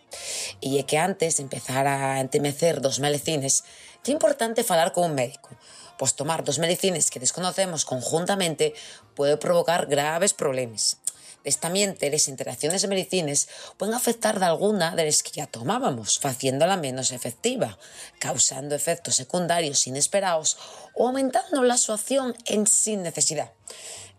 Y 0.59 0.77
é 0.77 0.83
que 0.83 0.99
antes 0.99 1.39
de 1.39 1.43
empezar 1.47 1.87
a 1.87 2.19
entremecer 2.19 2.83
dos 2.83 2.99
melicines, 2.99 3.63
é 4.05 4.11
importante 4.11 4.67
falar 4.67 4.91
con 4.91 5.09
un 5.09 5.15
médico, 5.15 5.49
pues 5.97 6.13
tomar 6.13 6.43
dos 6.43 6.59
melicines 6.59 7.09
que 7.09 7.23
desconocemos 7.23 7.87
conjuntamente 7.87 8.75
puede 9.15 9.37
provocar 9.37 9.87
graves 9.87 10.35
problemas. 10.35 11.00
Destamente, 11.43 12.09
las 12.11 12.27
interacciones 12.27 12.81
de 12.81 12.87
medicinas 12.87 13.47
pueden 13.77 13.95
afectar 13.95 14.39
de 14.39 14.45
alguna 14.45 14.95
de 14.95 15.05
las 15.05 15.23
que 15.23 15.31
ya 15.31 15.47
tomábamos, 15.47 16.19
haciéndola 16.23 16.77
menos 16.77 17.11
efectiva, 17.11 17.77
causando 18.19 18.75
efectos 18.75 19.15
secundarios 19.15 19.87
inesperados 19.87 20.57
o 20.93 21.07
aumentando 21.07 21.63
la 21.63 21.77
su 21.77 21.93
acción 21.93 22.35
en 22.45 22.67
sin 22.67 23.03
necesidad. 23.03 23.51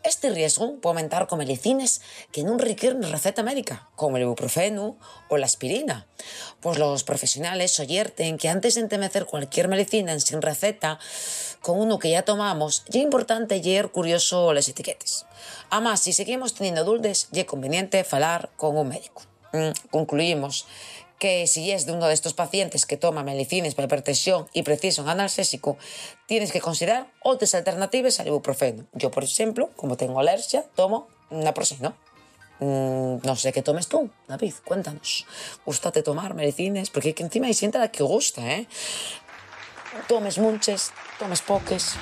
Este 0.05 0.31
riesgo 0.31 0.81
puede 0.81 0.95
aumentar 0.95 1.29
con 1.29 1.39
medicinas 1.39 2.01
que 2.33 2.43
no 2.43 2.59
requieren 2.59 3.05
receta 3.05 3.45
médica, 3.45 3.89
como 3.95 4.17
el 4.17 4.25
ibuprofeno 4.25 4.99
o 5.29 5.37
la 5.37 5.47
aspirina. 5.47 6.09
Pues 6.61 6.77
los 6.77 7.05
profesionales 7.05 7.79
oyerten 7.79 8.37
que 8.37 8.49
antes 8.49 8.75
de 8.75 8.81
entemecer 8.81 9.27
cualquier 9.27 9.69
medicina 9.69 10.13
en 10.13 10.21
sin 10.21 10.43
receta, 10.43 10.99
con 11.63 11.79
uno 11.79 11.99
que 11.99 12.11
ya 12.11 12.23
tomamos, 12.23 12.85
ya 12.89 13.01
importante 13.01 13.63
leer 13.63 13.89
curioso 13.91 14.53
las 14.53 14.69
etiquetas. 14.69 15.27
Además, 15.71 16.01
si 16.01 16.13
seguimos 16.13 16.55
teniendo 16.55 16.85
dulces, 16.85 17.29
ya 17.31 17.43
es 17.43 17.47
conveniente 17.47 18.05
falar 18.05 18.51
con 18.57 18.77
un 18.77 18.89
médico. 18.89 19.23
Mm, 19.53 19.71
concluimos 19.91 20.67
que 21.19 21.47
si 21.47 21.71
es 21.71 21.87
de 21.87 21.93
uno 21.93 22.09
de 22.09 22.15
estos 22.15 22.35
pacientes 22.35 22.85
que 22.85 22.97
toma 22.97 23.23
medicinas 23.23 23.77
para 23.77 23.87
hipertensión 23.87 24.49
y 24.53 24.65
precisa 24.65 25.03
un 25.03 25.09
analgésico, 25.09 25.79
tienes 26.27 26.51
que 26.51 26.61
considerar 26.61 27.07
otras 27.23 27.55
alternativas 27.55 28.19
al 28.19 28.27
ibuprofeno. 28.27 28.87
Yo, 28.93 29.13
por 29.13 29.23
ejemplo, 29.23 29.71
como 29.77 29.97
tengo 29.97 30.19
alergia, 30.19 30.65
tomo 30.75 31.07
naproxeno. 31.31 31.95
Mm, 32.59 33.25
no 33.25 33.37
sé 33.37 33.53
qué 33.53 33.63
tomes 33.63 33.89
tú, 33.89 34.11
David, 34.29 34.55
cuéntanos. 34.65 35.27
¿Gústate 35.65 36.03
tomar 36.03 36.35
medicinas? 36.35 36.91
Porque 36.91 37.15
encima 37.19 37.47
hay 37.47 37.55
gente 37.55 37.79
a 37.79 37.81
la 37.81 37.91
que 37.91 38.03
gusta, 38.05 38.41
¿eh? 38.55 38.69
Tomes 40.09 40.39
muchas, 40.39 40.93
tomes 41.19 41.43
poques. 41.43 41.97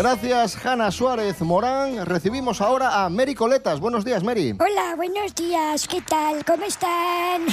Gracias, 0.00 0.64
Hanna 0.64 0.90
Suárez 0.90 1.42
Morán. 1.42 2.06
Recibimos 2.06 2.62
ahora 2.62 3.04
a 3.04 3.10
Mary 3.10 3.34
Coletas. 3.34 3.80
Buenos 3.80 4.02
días, 4.02 4.22
Mary. 4.22 4.54
Hola, 4.58 4.94
buenos 4.96 5.34
días. 5.34 5.86
¿Qué 5.86 6.00
tal? 6.00 6.42
¿Cómo 6.44 6.64
están? 6.64 7.46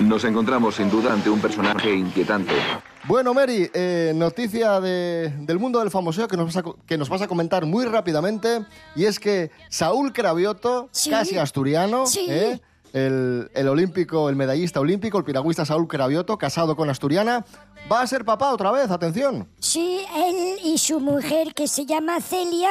Nos 0.00 0.24
encontramos 0.24 0.74
sin 0.74 0.90
duda 0.90 1.12
ante 1.12 1.30
un 1.30 1.40
personaje 1.40 1.94
inquietante. 1.94 2.52
Bueno, 3.06 3.32
Mary, 3.34 3.70
eh, 3.74 4.12
noticia 4.14 4.80
de- 4.80 5.28
del 5.40 5.58
mundo 5.58 5.78
del 5.78 5.90
famoseo 5.90 6.26
que 6.26 6.36
nos, 6.36 6.46
vas 6.52 6.56
a, 6.56 6.62
que 6.86 6.98
nos 6.98 7.08
vas 7.08 7.22
a 7.22 7.28
comentar 7.28 7.64
muy 7.66 7.84
rápidamente. 7.84 8.64
Y 8.96 9.04
es 9.04 9.20
que 9.20 9.50
Saúl 9.68 10.12
Cravioto, 10.12 10.88
Sí. 10.90 11.10
casi 11.10 11.38
asturiano, 11.38 12.06
Sí. 12.06 12.26
¿eh? 12.28 12.60
el, 12.92 13.50
el 13.54 13.68
olímpico, 13.68 14.28
el 14.28 14.36
medallista 14.36 14.78
olímpico, 14.80 15.18
el 15.18 15.24
piragüista 15.24 15.64
Saúl 15.64 15.88
Cravioto, 15.88 16.38
casado 16.38 16.76
con 16.76 16.88
asturiana, 16.90 17.44
va 17.90 18.00
a 18.02 18.06
ser 18.06 18.24
papá 18.24 18.52
otra 18.52 18.70
vez. 18.70 18.90
Atención. 18.90 19.48
Sí, 19.58 20.00
él 20.16 20.58
y 20.64 20.78
su 20.78 21.00
mujer, 21.00 21.54
que 21.54 21.66
se 21.68 21.86
llama 21.86 22.20
Celia, 22.20 22.70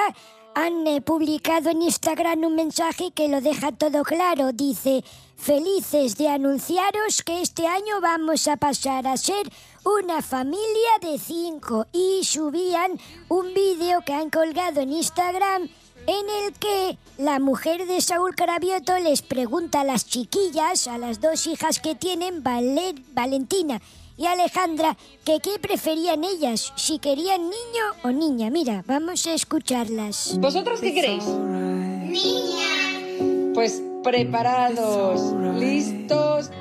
han 0.56 0.86
eh, 0.88 1.02
publicado 1.02 1.70
en 1.72 1.82
Instagram 1.82 2.44
un 2.44 2.56
mensaje 2.56 3.12
que 3.14 3.28
lo 3.28 3.42
deja 3.42 3.72
todo 3.74 4.04
claro. 4.04 4.52
Dice, 4.54 5.04
felices 5.44 6.16
de 6.18 6.30
anunciaros 6.30 7.22
que 7.22 7.42
este 7.42 7.68
año 7.68 8.00
vamos 8.02 8.48
a 8.48 8.56
pasar 8.56 9.06
a 9.08 9.18
ser 9.18 9.46
una 9.84 10.22
familia 10.22 10.92
de 11.02 11.20
cinco. 11.20 11.86
Y 11.92 12.24
subían 12.24 12.92
un 13.28 13.54
vídeo 13.54 14.00
que 14.06 14.14
han 14.14 14.30
colgado 14.30 14.80
en 14.80 14.94
Instagram 14.94 15.64
en 16.08 16.30
el 16.46 16.54
que 16.54 16.98
la 17.18 17.40
mujer 17.40 17.86
de 17.88 18.00
Saúl 18.00 18.36
Carabioto 18.36 18.98
les 19.00 19.22
pregunta 19.22 19.82
a 19.82 19.84
las 19.84 20.06
chiquillas, 20.06 20.88
a 20.88 20.98
las 20.98 21.20
dos 21.20 21.46
hijas 21.48 21.80
que 21.80 21.94
tienen, 21.96 22.42
Vale- 22.42 22.96
Valentina 23.14 23.82
y 24.18 24.28
Alejandra, 24.28 24.96
que 25.26 25.40
qué 25.42 25.60
preferían 25.60 26.24
ellas, 26.24 26.72
si 26.78 27.00
querían 27.00 27.42
niño 27.42 27.84
o 28.04 28.12
niña. 28.12 28.50
Mira, 28.50 28.84
vamos 28.88 29.28
a 29.28 29.34
escucharlas. 29.34 30.38
¿Vosotros 30.40 30.80
qué 30.80 30.94
queréis? 30.94 31.26
Niña. 31.26 32.64
Pues 33.54 33.82
preparados, 34.04 35.34
listos. 35.56 36.52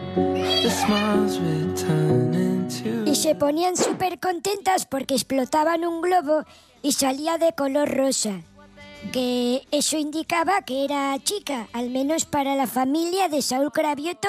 Y 3.05 3.14
se 3.16 3.35
ponían 3.35 3.76
súper 3.76 4.18
contentas 4.18 4.87
porque 4.87 5.14
explotaban 5.14 5.85
un 5.85 6.00
globo 6.00 6.44
y 6.83 6.92
salía 6.92 7.37
de 7.38 7.52
color 7.52 7.90
rosa. 7.90 8.40
Que 9.12 9.66
eso 9.72 9.98
indicaba 9.98 10.62
que 10.62 10.85
era 10.85 11.18
chica, 11.22 11.68
al 11.72 11.90
menos 11.90 12.24
para 12.24 12.55
la 12.55 12.66
familia 12.66 13.28
de 13.28 13.42
Saúl 13.42 13.72
Cravioto 13.72 14.28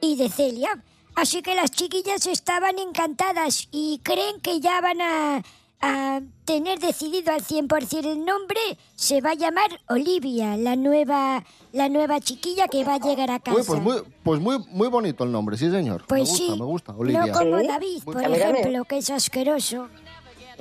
y 0.00 0.16
de 0.16 0.28
Celia. 0.28 0.82
Así 1.14 1.42
que 1.42 1.54
las 1.54 1.72
chiquillas 1.72 2.26
estaban 2.26 2.78
encantadas 2.78 3.68
y 3.70 4.00
creen 4.02 4.40
que 4.40 4.60
ya 4.60 4.80
van 4.80 5.00
a, 5.00 5.42
a 5.82 6.20
tener 6.44 6.78
decidido 6.78 7.32
al 7.32 7.42
100% 7.42 8.06
el 8.06 8.24
nombre. 8.24 8.60
Se 8.94 9.20
va 9.20 9.30
a 9.30 9.34
llamar 9.34 9.80
Olivia, 9.88 10.56
la 10.56 10.76
nueva, 10.76 11.44
la 11.72 11.88
nueva 11.88 12.20
chiquilla 12.20 12.68
que 12.68 12.84
va 12.84 12.94
a 12.94 12.98
llegar 12.98 13.30
a 13.30 13.40
casa. 13.40 13.58
Uy, 13.58 13.64
pues 13.66 13.80
muy, 13.80 14.02
pues 14.22 14.40
muy, 14.40 14.58
muy 14.68 14.88
bonito 14.88 15.24
el 15.24 15.32
nombre, 15.32 15.56
sí, 15.56 15.70
señor. 15.70 16.04
Pues 16.06 16.22
me 16.22 16.28
gusta, 16.28 16.44
sí. 16.44 16.58
me 16.58 16.64
gusta. 16.66 16.92
Olivia. 16.92 17.26
No 17.26 17.32
como 17.32 17.62
David, 17.62 18.02
Muy 18.04 18.14
por 18.14 18.22
ejemplo, 18.24 18.84
que 18.84 18.98
es 18.98 19.10
asqueroso. 19.10 19.88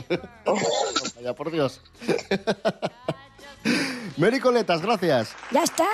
Vaya, 1.15 1.35
por 1.35 1.51
Dios. 1.51 1.81
Mary 4.17 4.39
Coletas, 4.39 4.81
gracias. 4.81 5.35
Ya 5.51 5.63
está. 5.63 5.87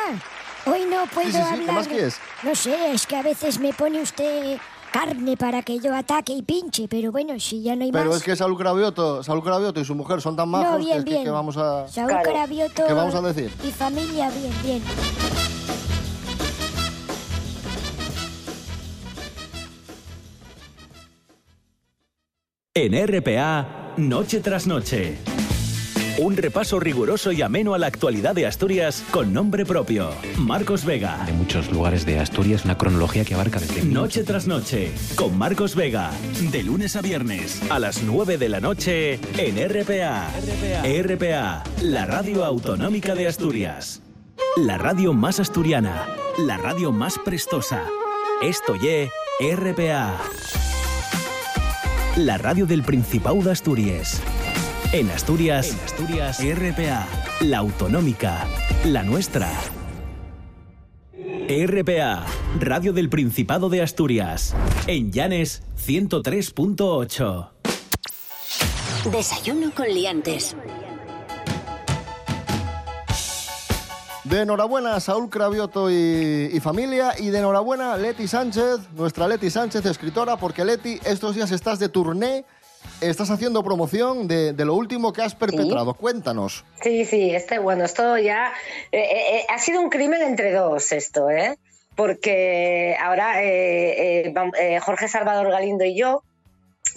Hoy 0.66 0.86
no 0.90 1.06
puedo 1.08 1.28
Sí, 1.28 1.34
sí, 1.34 1.38
sí, 1.38 1.44
¿qué 1.44 1.54
hablar. 1.62 1.76
más 1.76 1.88
quieres? 1.88 2.18
No 2.44 2.56
sé, 2.56 2.92
es 2.92 3.08
que 3.08 3.16
a 3.16 3.24
veces 3.24 3.60
me 3.60 3.74
pone 3.74 4.02
usted 4.02 4.58
carne 4.98 5.38
para 5.38 5.62
que 5.62 5.80
yo 5.80 5.96
ataque 5.96 6.34
y 6.34 6.42
pinche, 6.42 6.88
pero 6.88 7.12
bueno, 7.12 7.40
si 7.40 7.62
ya 7.62 7.76
no 7.76 7.84
hay 7.84 7.92
Pero 7.92 8.10
más. 8.10 8.18
es 8.18 8.24
que 8.24 8.36
Saúl 8.36 8.58
Cravioto, 8.58 9.22
Saúl 9.24 9.44
Cravioto 9.44 9.80
y 9.80 9.86
su 9.86 9.94
mujer 9.94 10.22
son 10.22 10.36
tan 10.36 10.50
majos 10.50 10.72
no, 10.72 10.78
que 10.78 10.86
bien, 10.86 11.04
que, 11.04 11.10
bien. 11.12 11.24
que 11.24 11.30
vamos 11.30 11.56
a 11.58 11.88
Saúl 11.88 12.14
Cravioto 12.24 12.84
¿Qué 12.88 12.94
vamos 12.94 13.14
a 13.14 13.22
decir? 13.22 13.52
Y 13.64 13.72
familia, 13.72 14.32
bien, 14.32 14.54
bien. 14.64 14.84
En 22.74 23.08
RPA, 23.08 23.94
noche 23.98 24.40
tras 24.40 24.68
noche. 24.68 25.18
Un 26.20 26.36
repaso 26.36 26.80
riguroso 26.80 27.32
y 27.32 27.44
ameno 27.44 27.76
a 27.76 27.78
la 27.78 27.86
actualidad 27.86 28.34
de 28.34 28.48
Asturias 28.48 29.04
con 29.12 29.34
nombre 29.34 29.68
propio. 29.68 30.10
Marcos 30.40 30.84
Vega. 30.84 31.24
De 31.28 31.32
muchos 31.32 31.72
lugares 31.72 32.08
de 32.08 32.20
Asturias, 32.20 32.66
una 32.66 32.76
cronología 32.76 33.24
que 33.24 33.36
abarca 33.36 33.60
desde... 33.60 33.84
Noche 33.84 34.24
tras 34.24 34.48
noche, 34.48 34.92
con 35.16 35.38
Marcos 35.38 35.76
Vega. 35.76 36.10
De 36.52 36.64
lunes 36.64 36.96
a 36.96 37.02
viernes, 37.02 37.62
a 37.70 37.78
las 37.78 38.02
9 38.02 38.40
de 38.40 38.50
la 38.50 38.60
noche, 38.60 39.20
en 39.38 39.70
RPA. 39.70 40.32
RPA, 40.84 41.64
la 41.84 42.06
radio 42.08 42.46
autonómica 42.46 43.14
de 43.14 43.28
Asturias. 43.28 44.02
La 44.56 44.80
radio 44.80 45.14
más 45.14 45.40
asturiana, 45.40 46.08
la 46.40 46.58
radio 46.58 46.92
más 46.92 47.20
prestosa. 47.20 47.84
Esto 48.42 48.76
ye 48.76 49.12
RPA. 49.40 50.18
La 52.16 52.40
radio 52.40 52.66
del 52.66 52.82
Principado 52.82 53.40
de 53.44 53.52
Asturias. 53.52 54.20
En 54.94 55.12
Asturias, 55.12 55.72
en 55.72 55.80
Asturias, 55.82 56.40
RPA, 56.40 57.06
la 57.42 57.58
autonómica, 57.58 58.48
la 58.86 59.04
nuestra. 59.04 59.52
RPA, 61.50 62.26
Radio 62.58 62.94
del 62.94 63.10
Principado 63.10 63.68
de 63.68 63.82
Asturias. 63.82 64.56
En 64.88 65.12
Llanes 65.12 65.62
103.8. 65.86 67.50
Desayuno 69.12 69.72
con 69.76 69.88
liantes. 69.90 70.56
De 74.24 74.42
enhorabuena 74.42 75.02
Saúl 75.02 75.30
Cravioto 75.30 75.92
y, 75.92 76.50
y 76.54 76.60
familia 76.62 77.14
y 77.20 77.28
de 77.28 77.40
enhorabuena 77.40 77.98
Leti 77.98 78.28
Sánchez, 78.28 78.80
nuestra 78.96 79.28
Leti 79.28 79.50
Sánchez, 79.50 79.86
escritora, 79.86 80.38
porque 80.38 80.64
Leti, 80.64 80.98
estos 81.04 81.36
días 81.36 81.52
estás 81.52 81.78
de 81.80 81.90
turné, 81.90 82.46
estás 83.02 83.30
haciendo 83.30 83.64
promoción 83.64 84.28
de, 84.28 84.54
de 84.54 84.66
lo 84.66 84.76
último 84.76 85.14
que 85.14 85.22
has 85.22 85.36
perpetrado. 85.36 85.94
Cuéntanos. 85.94 86.66
Sí, 86.82 87.06
sí, 87.06 87.34
este, 87.36 87.60
bueno, 87.60 87.86
esto 87.86 88.18
ya 88.18 88.54
eh, 88.92 89.02
eh, 89.02 89.46
ha 89.50 89.60
sido 89.60 89.82
un 89.82 89.90
crimen 89.90 90.22
entre 90.22 90.52
dos 90.52 90.92
esto, 90.92 91.30
¿eh? 91.30 91.58
Porque 91.96 92.96
ahora 93.00 93.44
eh, 93.44 94.28
eh, 94.28 94.34
eh, 94.60 94.80
Jorge 94.80 95.08
Salvador 95.08 95.50
Galindo 95.52 95.84
y 95.84 95.98
yo 95.98 96.24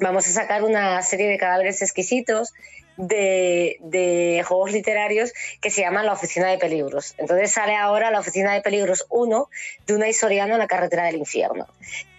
vamos 0.00 0.26
a 0.28 0.30
sacar 0.30 0.62
una 0.62 1.00
serie 1.02 1.28
de 1.28 1.38
cadáveres 1.38 1.80
exquisitos 1.82 2.52
de, 2.96 3.78
de 3.80 4.44
juegos 4.46 4.72
literarios 4.72 5.32
que 5.60 5.70
se 5.70 5.80
llaman 5.80 6.06
La 6.06 6.12
Oficina 6.12 6.48
de 6.48 6.58
Peligros. 6.58 7.14
Entonces 7.16 7.50
sale 7.50 7.76
ahora 7.76 8.10
La 8.10 8.20
Oficina 8.20 8.52
de 8.52 8.60
Peligros 8.60 9.06
1 9.08 9.48
de 9.86 9.94
una 9.94 10.12
Soriano 10.12 10.54
en 10.54 10.58
la 10.58 10.66
carretera 10.66 11.04
del 11.04 11.16
infierno. 11.16 11.66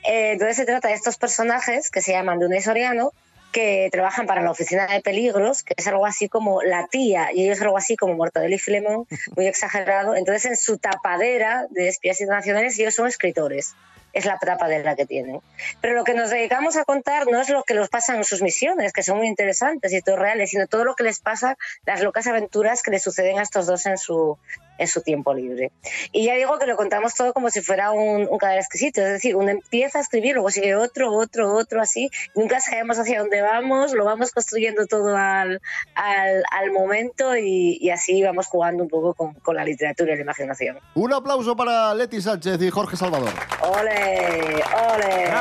Eh, 0.03 0.31
entonces 0.31 0.57
se 0.57 0.65
trata 0.65 0.87
de 0.87 0.95
estos 0.95 1.17
personajes 1.17 1.91
que 1.91 2.01
se 2.01 2.13
llaman 2.13 2.39
de 2.39 2.47
una 2.47 2.59
Soriano 2.61 3.13
que 3.51 3.89
trabajan 3.91 4.25
para 4.25 4.41
la 4.41 4.51
oficina 4.51 4.87
de 4.87 5.01
peligros, 5.01 5.63
que 5.63 5.73
es 5.77 5.87
algo 5.87 6.05
así 6.05 6.29
como 6.29 6.61
la 6.61 6.87
tía, 6.87 7.29
y 7.33 7.43
ellos 7.43 7.61
algo 7.61 7.77
así 7.77 7.95
como 7.95 8.15
Mortadelo 8.15 8.55
y 8.55 8.59
Filemón, 8.59 9.05
muy 9.35 9.47
exagerado. 9.47 10.15
Entonces, 10.15 10.45
en 10.45 10.57
su 10.57 10.77
tapadera 10.77 11.67
de 11.69 11.87
espías 11.87 12.19
internacionales, 12.21 12.77
ellos 12.79 12.95
son 12.95 13.07
escritores. 13.07 13.75
Es 14.13 14.25
la 14.25 14.37
tapa 14.37 14.67
de 14.67 14.83
la 14.83 14.95
que 14.95 15.05
tienen. 15.05 15.41
Pero 15.81 15.95
lo 15.95 16.03
que 16.03 16.13
nos 16.13 16.29
dedicamos 16.29 16.77
a 16.77 16.83
contar 16.83 17.27
no 17.27 17.39
es 17.39 17.49
lo 17.49 17.63
que 17.63 17.73
les 17.73 17.89
pasa 17.89 18.15
en 18.15 18.23
sus 18.23 18.41
misiones, 18.41 18.93
que 18.93 19.03
son 19.03 19.17
muy 19.17 19.27
interesantes 19.27 19.93
y 19.93 20.01
todo 20.01 20.17
reales, 20.17 20.49
sino 20.49 20.67
todo 20.67 20.85
lo 20.85 20.95
que 20.95 21.03
les 21.03 21.19
pasa, 21.19 21.57
las 21.85 22.01
locas 22.01 22.27
aventuras 22.27 22.83
que 22.83 22.91
les 22.91 23.03
suceden 23.03 23.39
a 23.39 23.43
estos 23.43 23.67
dos 23.67 23.85
en 23.85 23.97
su, 23.97 24.37
en 24.77 24.87
su 24.87 25.01
tiempo 25.01 25.33
libre. 25.33 25.71
Y 26.11 26.25
ya 26.25 26.35
digo 26.35 26.57
que 26.59 26.65
lo 26.65 26.75
contamos 26.75 27.13
todo 27.13 27.33
como 27.33 27.49
si 27.49 27.61
fuera 27.61 27.91
un, 27.91 28.27
un 28.29 28.37
cadáver 28.37 28.59
exquisito, 28.61 29.01
es 29.01 29.13
decir, 29.13 29.35
uno 29.35 29.49
empieza 29.49 29.99
a 29.99 30.01
escribir, 30.01 30.33
luego 30.33 30.49
sigue 30.49 30.75
otro, 30.75 31.13
otro, 31.13 31.53
otro, 31.53 31.81
así, 31.81 32.09
nunca 32.35 32.59
sabemos 32.59 32.97
hacia 32.99 33.19
dónde 33.19 33.41
vamos, 33.41 33.93
lo 33.93 34.05
vamos 34.05 34.31
construyendo 34.31 34.85
todo 34.87 35.15
al, 35.15 35.61
al, 35.95 36.43
al 36.51 36.71
momento 36.71 37.35
y, 37.37 37.77
y 37.79 37.89
así 37.91 38.21
vamos 38.23 38.47
jugando 38.47 38.83
un 38.83 38.89
poco 38.89 39.13
con, 39.13 39.33
con 39.35 39.55
la 39.55 39.63
literatura 39.63 40.13
y 40.13 40.15
la 40.15 40.21
imaginación. 40.23 40.79
Un 40.95 41.13
aplauso 41.13 41.55
para 41.55 41.93
Leti 41.93 42.21
Sánchez 42.21 42.61
y 42.61 42.69
Jorge 42.69 42.97
Salvador. 42.97 43.29
¡Ole! 43.61 44.00
¡Ole! 44.01 45.31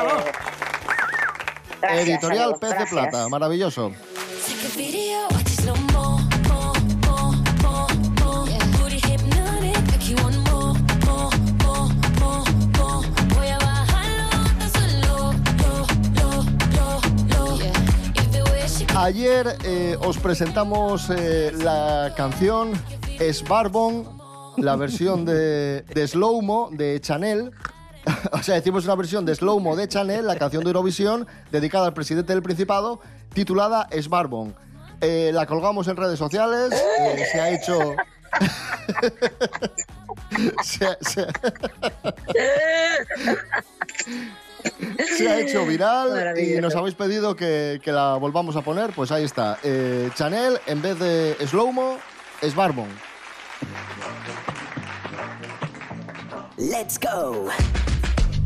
Gracias, 1.81 2.07
Editorial 2.07 2.43
amigos, 2.43 2.59
Pez 2.59 2.77
de. 2.77 2.85
Plata, 2.85 3.29
maravilloso. 3.29 3.91
Ayer 18.95 19.57
eh, 19.65 19.97
os 19.99 20.17
presentamos 20.19 21.09
eh, 21.09 21.51
la 21.57 22.13
canción 22.15 22.71
Sbarbon, 23.19 24.07
la 24.57 24.75
versión 24.75 25.25
de, 25.25 25.81
de 25.81 26.07
Slowmo 26.07 26.69
de 26.71 27.01
Chanel. 27.01 27.51
O 28.41 28.43
sea, 28.43 28.55
decimos 28.55 28.85
una 28.85 28.95
versión 28.95 29.23
de 29.23 29.35
Slowmo 29.35 29.75
de 29.75 29.87
Chanel, 29.87 30.25
la 30.25 30.35
canción 30.35 30.63
de 30.63 30.69
Eurovisión, 30.71 31.27
dedicada 31.51 31.85
al 31.85 31.93
presidente 31.93 32.33
del 32.33 32.41
Principado, 32.41 32.99
titulada 33.33 33.87
Sbarbon. 33.91 34.55
Eh, 34.99 35.29
la 35.31 35.45
colgamos 35.45 35.87
en 35.87 35.95
redes 35.95 36.17
sociales, 36.17 36.71
eh, 36.73 37.23
se 37.31 37.39
ha 37.39 37.49
hecho... 37.51 37.95
se, 40.63 40.85
ha- 40.85 40.97
se- 41.01 41.27
se 45.17 45.29
ha 45.29 45.39
hecho 45.39 45.65
viral 45.65 46.37
y 46.39 46.59
nos 46.61 46.75
habéis 46.75 46.95
pedido 46.95 47.35
que, 47.35 47.79
que 47.83 47.91
la 47.91 48.15
volvamos 48.15 48.55
a 48.55 48.61
poner, 48.61 48.91
pues 48.91 49.11
ahí 49.11 49.23
está. 49.23 49.59
Eh, 49.63 50.09
Chanel, 50.15 50.59
en 50.65 50.81
vez 50.81 50.97
de 50.97 51.35
Slowmo, 51.47 51.97
es 52.41 52.55
Barbon. 52.55 52.87
Let's 56.57 56.99
go. 56.99 57.49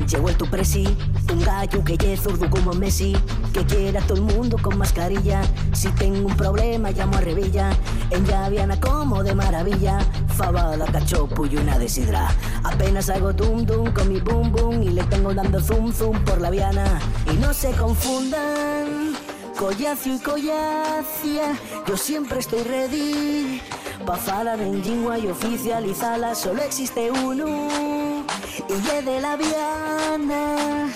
Llegó 0.08 0.29
el 0.29 0.38
tu 0.38 0.45
presi, 0.45 0.86
un 1.34 1.39
gallo 1.41 1.84
que 1.84 1.97
es 2.13 2.21
zurdo 2.21 2.49
como 2.49 2.73
Messi, 2.73 3.15
que 3.53 3.65
quiere 3.65 3.97
a 3.97 4.01
todo 4.01 4.17
el 4.17 4.21
mundo 4.21 4.58
con 4.62 4.77
mascarilla. 4.77 5.41
Si 5.73 5.89
tengo 5.89 6.27
un 6.27 6.38
problema 6.38 6.91
llamo 6.91 7.17
a 7.17 7.21
Revilla, 7.21 7.71
en 8.12 8.25
Llaviana 8.25 8.79
como 8.79 9.23
de 9.23 9.34
maravilla. 9.34 9.99
Fabada, 10.36 10.86
cachopo 10.86 11.45
y 11.45 11.58
una 11.58 11.79
desidra. 11.79 12.27
Apenas 12.63 13.10
hago 13.10 13.34
dum 13.34 13.65
dum 13.65 13.91
con 13.93 14.10
mi 14.10 14.19
boom 14.19 14.51
boom 14.51 14.84
y 14.84 14.89
le 14.89 15.03
tengo 15.05 15.34
dando 15.34 15.60
zoom 15.60 15.91
zoom 15.91 16.23
por 16.23 16.39
la 16.39 16.49
viana. 16.51 16.99
Y 17.34 17.38
no 17.38 17.53
se 17.53 17.71
confundan, 17.71 19.15
collacio 19.58 20.15
y 20.15 20.19
collacia, 20.19 21.58
yo 21.88 21.97
siempre 21.97 22.39
estoy 22.39 22.63
ready. 22.63 23.62
Pa' 24.05 24.17
falar 24.17 24.60
en 24.60 24.84
lingua 24.84 25.17
y 25.17 25.27
oficializarla 25.27 26.36
solo 26.36 26.62
existe 26.62 27.10
uno 27.10 28.14
y 28.57 29.05
de 29.05 29.21
la 29.21 29.35
Viana. 29.35 30.89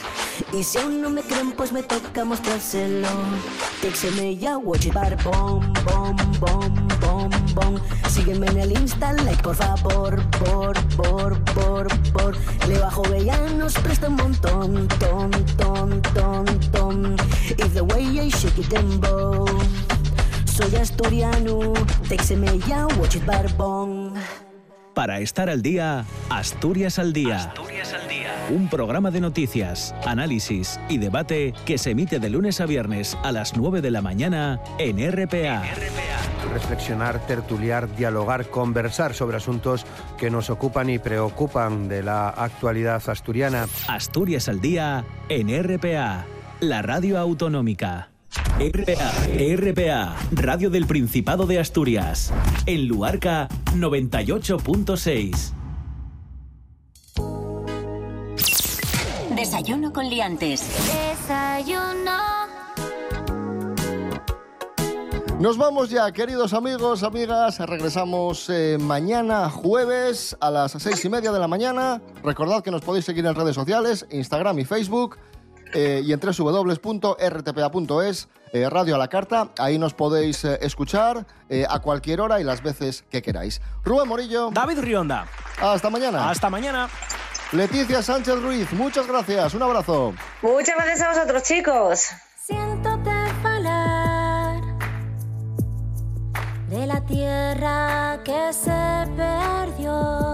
Y 0.54 0.64
si 0.64 0.78
aún 0.78 1.02
no 1.02 1.10
me 1.10 1.22
creen, 1.22 1.52
pues 1.52 1.72
me 1.72 1.84
toca 1.84 2.26
mostrárselo. 2.26 3.08
Texeme 3.82 4.36
ya, 4.38 4.58
watch 4.58 4.86
it, 4.86 4.94
bar, 4.94 5.16
bom, 5.24 5.62
bom, 5.86 6.16
bom, 6.40 6.88
bom, 7.02 7.30
bom. 7.54 7.76
Sígueme 8.10 8.48
en 8.48 8.58
el 8.58 8.72
Insta, 8.72 9.14
like, 9.14 9.44
por 9.44 9.56
favor, 9.56 10.22
por, 10.32 10.76
por, 10.96 11.44
por, 11.54 11.88
por. 12.12 12.36
Le 12.68 12.80
bajo 12.80 13.04
nos 13.58 13.74
presta 13.74 14.08
un 14.08 14.16
montón, 14.16 14.88
ton, 15.00 15.32
ton, 15.58 16.02
ton, 16.14 16.46
ton. 16.72 17.16
If 17.58 17.74
the 17.74 17.84
way 17.84 18.20
I 18.20 18.30
shake 18.30 18.58
it 18.58 18.70
dembow. 18.70 19.46
Soy 20.46 20.76
asturiano, 20.76 21.74
texeme 22.08 22.60
ya, 22.68 22.88
watch 23.00 23.16
it, 23.16 23.26
barbón. 23.26 24.14
Para 25.00 25.22
estar 25.22 25.50
al 25.50 25.62
día, 25.62 26.04
Asturias 26.30 27.00
al 27.00 27.14
día. 27.14 27.54
Un 28.50 28.68
programa 28.68 29.12
de 29.12 29.22
noticias, 29.22 29.96
análisis 30.06 30.78
y 30.90 30.98
debate 30.98 31.54
que 31.66 31.78
se 31.78 31.92
emite 31.92 32.20
de 32.20 32.30
lunes 32.30 32.60
a 32.60 32.66
viernes 32.66 33.18
a 33.24 33.32
las 33.32 33.56
9 33.56 33.80
de 33.80 33.92
la 33.92 34.02
mañana 34.02 34.60
en 34.78 34.98
RPA. 35.10 35.64
reflexionar, 36.52 37.26
tertuliar, 37.28 37.96
dialogar, 37.96 38.50
conversar 38.50 39.14
sobre 39.14 39.38
asuntos 39.38 39.86
que 40.18 40.30
nos 40.30 40.50
ocupan 40.50 40.90
y 40.90 41.00
preocupan 41.00 41.88
de 41.88 42.04
la 42.04 42.28
actualidad 42.28 43.02
asturiana. 43.08 43.68
Asturias 43.88 44.50
al 44.50 44.60
día 44.60 45.06
en 45.30 45.48
RPA, 45.64 46.26
la 46.60 46.82
radio 46.82 47.20
autonómica. 47.20 48.09
RPA, 48.60 49.14
RPA, 49.56 50.18
Radio 50.34 50.70
del 50.70 50.86
Principado 50.86 51.46
de 51.46 51.60
Asturias. 51.60 52.34
En 52.66 52.90
Luarca 52.90 53.48
98.6. 53.74 55.54
Desayuno 59.34 59.94
con 59.94 60.10
liantes. 60.10 60.68
Desayuno. 61.08 62.20
Nos 65.40 65.58
vamos 65.58 65.90
ya, 65.90 66.12
queridos 66.12 66.54
amigos, 66.54 67.04
amigas. 67.04 67.60
Regresamos 67.60 68.50
eh, 68.50 68.78
mañana 68.78 69.50
jueves 69.50 70.36
a 70.42 70.52
las 70.52 70.74
seis 70.74 71.06
y 71.06 71.10
media 71.10 71.32
de 71.32 71.40
la 71.40 71.48
mañana. 71.48 72.02
Recordad 72.26 72.62
que 72.62 72.72
nos 72.72 72.82
podéis 72.82 73.06
seguir 73.06 73.26
en 73.26 73.36
redes 73.36 73.56
sociales, 73.56 74.06
Instagram 74.12 74.60
y 74.60 74.66
Facebook. 74.66 75.18
eh, 75.74 76.02
y 76.04 76.12
en 76.14 76.20
www.rtpa.es, 76.20 76.68
eh, 78.54 78.70
Radio 78.70 78.96
a 78.96 78.98
la 78.98 79.08
Carta. 79.08 79.50
Ahí 79.58 79.78
nos 79.78 79.94
podéis 79.94 80.44
eh, 80.46 80.60
escuchar 80.62 81.26
eh, 81.50 81.66
a 81.70 81.80
cualquier 81.80 82.22
hora 82.22 82.40
y 82.40 82.44
las 82.44 82.62
veces 82.62 83.04
que 83.10 83.22
queráis. 83.22 83.62
Rubén 83.84 84.08
Morillo. 84.08 84.50
David 84.52 84.80
Rionda. 84.80 85.26
Hasta 85.62 85.90
mañana. 85.90 86.30
Hasta 86.30 86.50
mañana. 86.50 86.90
Leticia 87.52 88.04
Sánchez 88.04 88.42
Ruiz, 88.42 88.72
muchas 88.74 89.08
gracias. 89.08 89.54
Un 89.56 89.64
abrazo. 89.64 90.14
Muchas 90.42 90.76
gracias 90.76 91.02
a 91.02 91.10
vosotros, 91.10 91.44
chicos. 91.44 92.10
Siéntate 92.46 93.12
falar 93.42 94.62
de 96.68 96.86
la 96.86 97.02
tierra 97.06 98.20
que 98.24 98.54
se 98.54 99.08
perdió. 99.18 100.29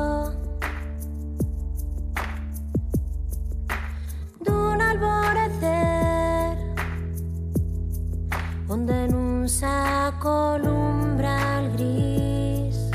Nun 9.56 9.62
saco 9.62 10.58
umbral 10.68 11.72
gris. 11.74 12.90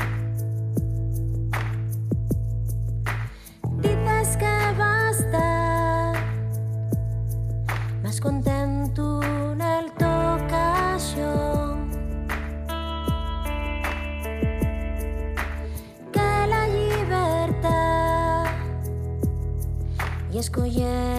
Dices 3.81 4.37
que 4.37 4.55
basta 4.77 6.13
más 8.03 8.21
contento 8.21 9.21
en 9.23 9.61
el 9.61 9.91
ocasión 10.35 11.89
que 16.11 16.47
la 16.47 16.67
libertad 16.67 18.45
y 20.31 20.37
ni 20.37 21.10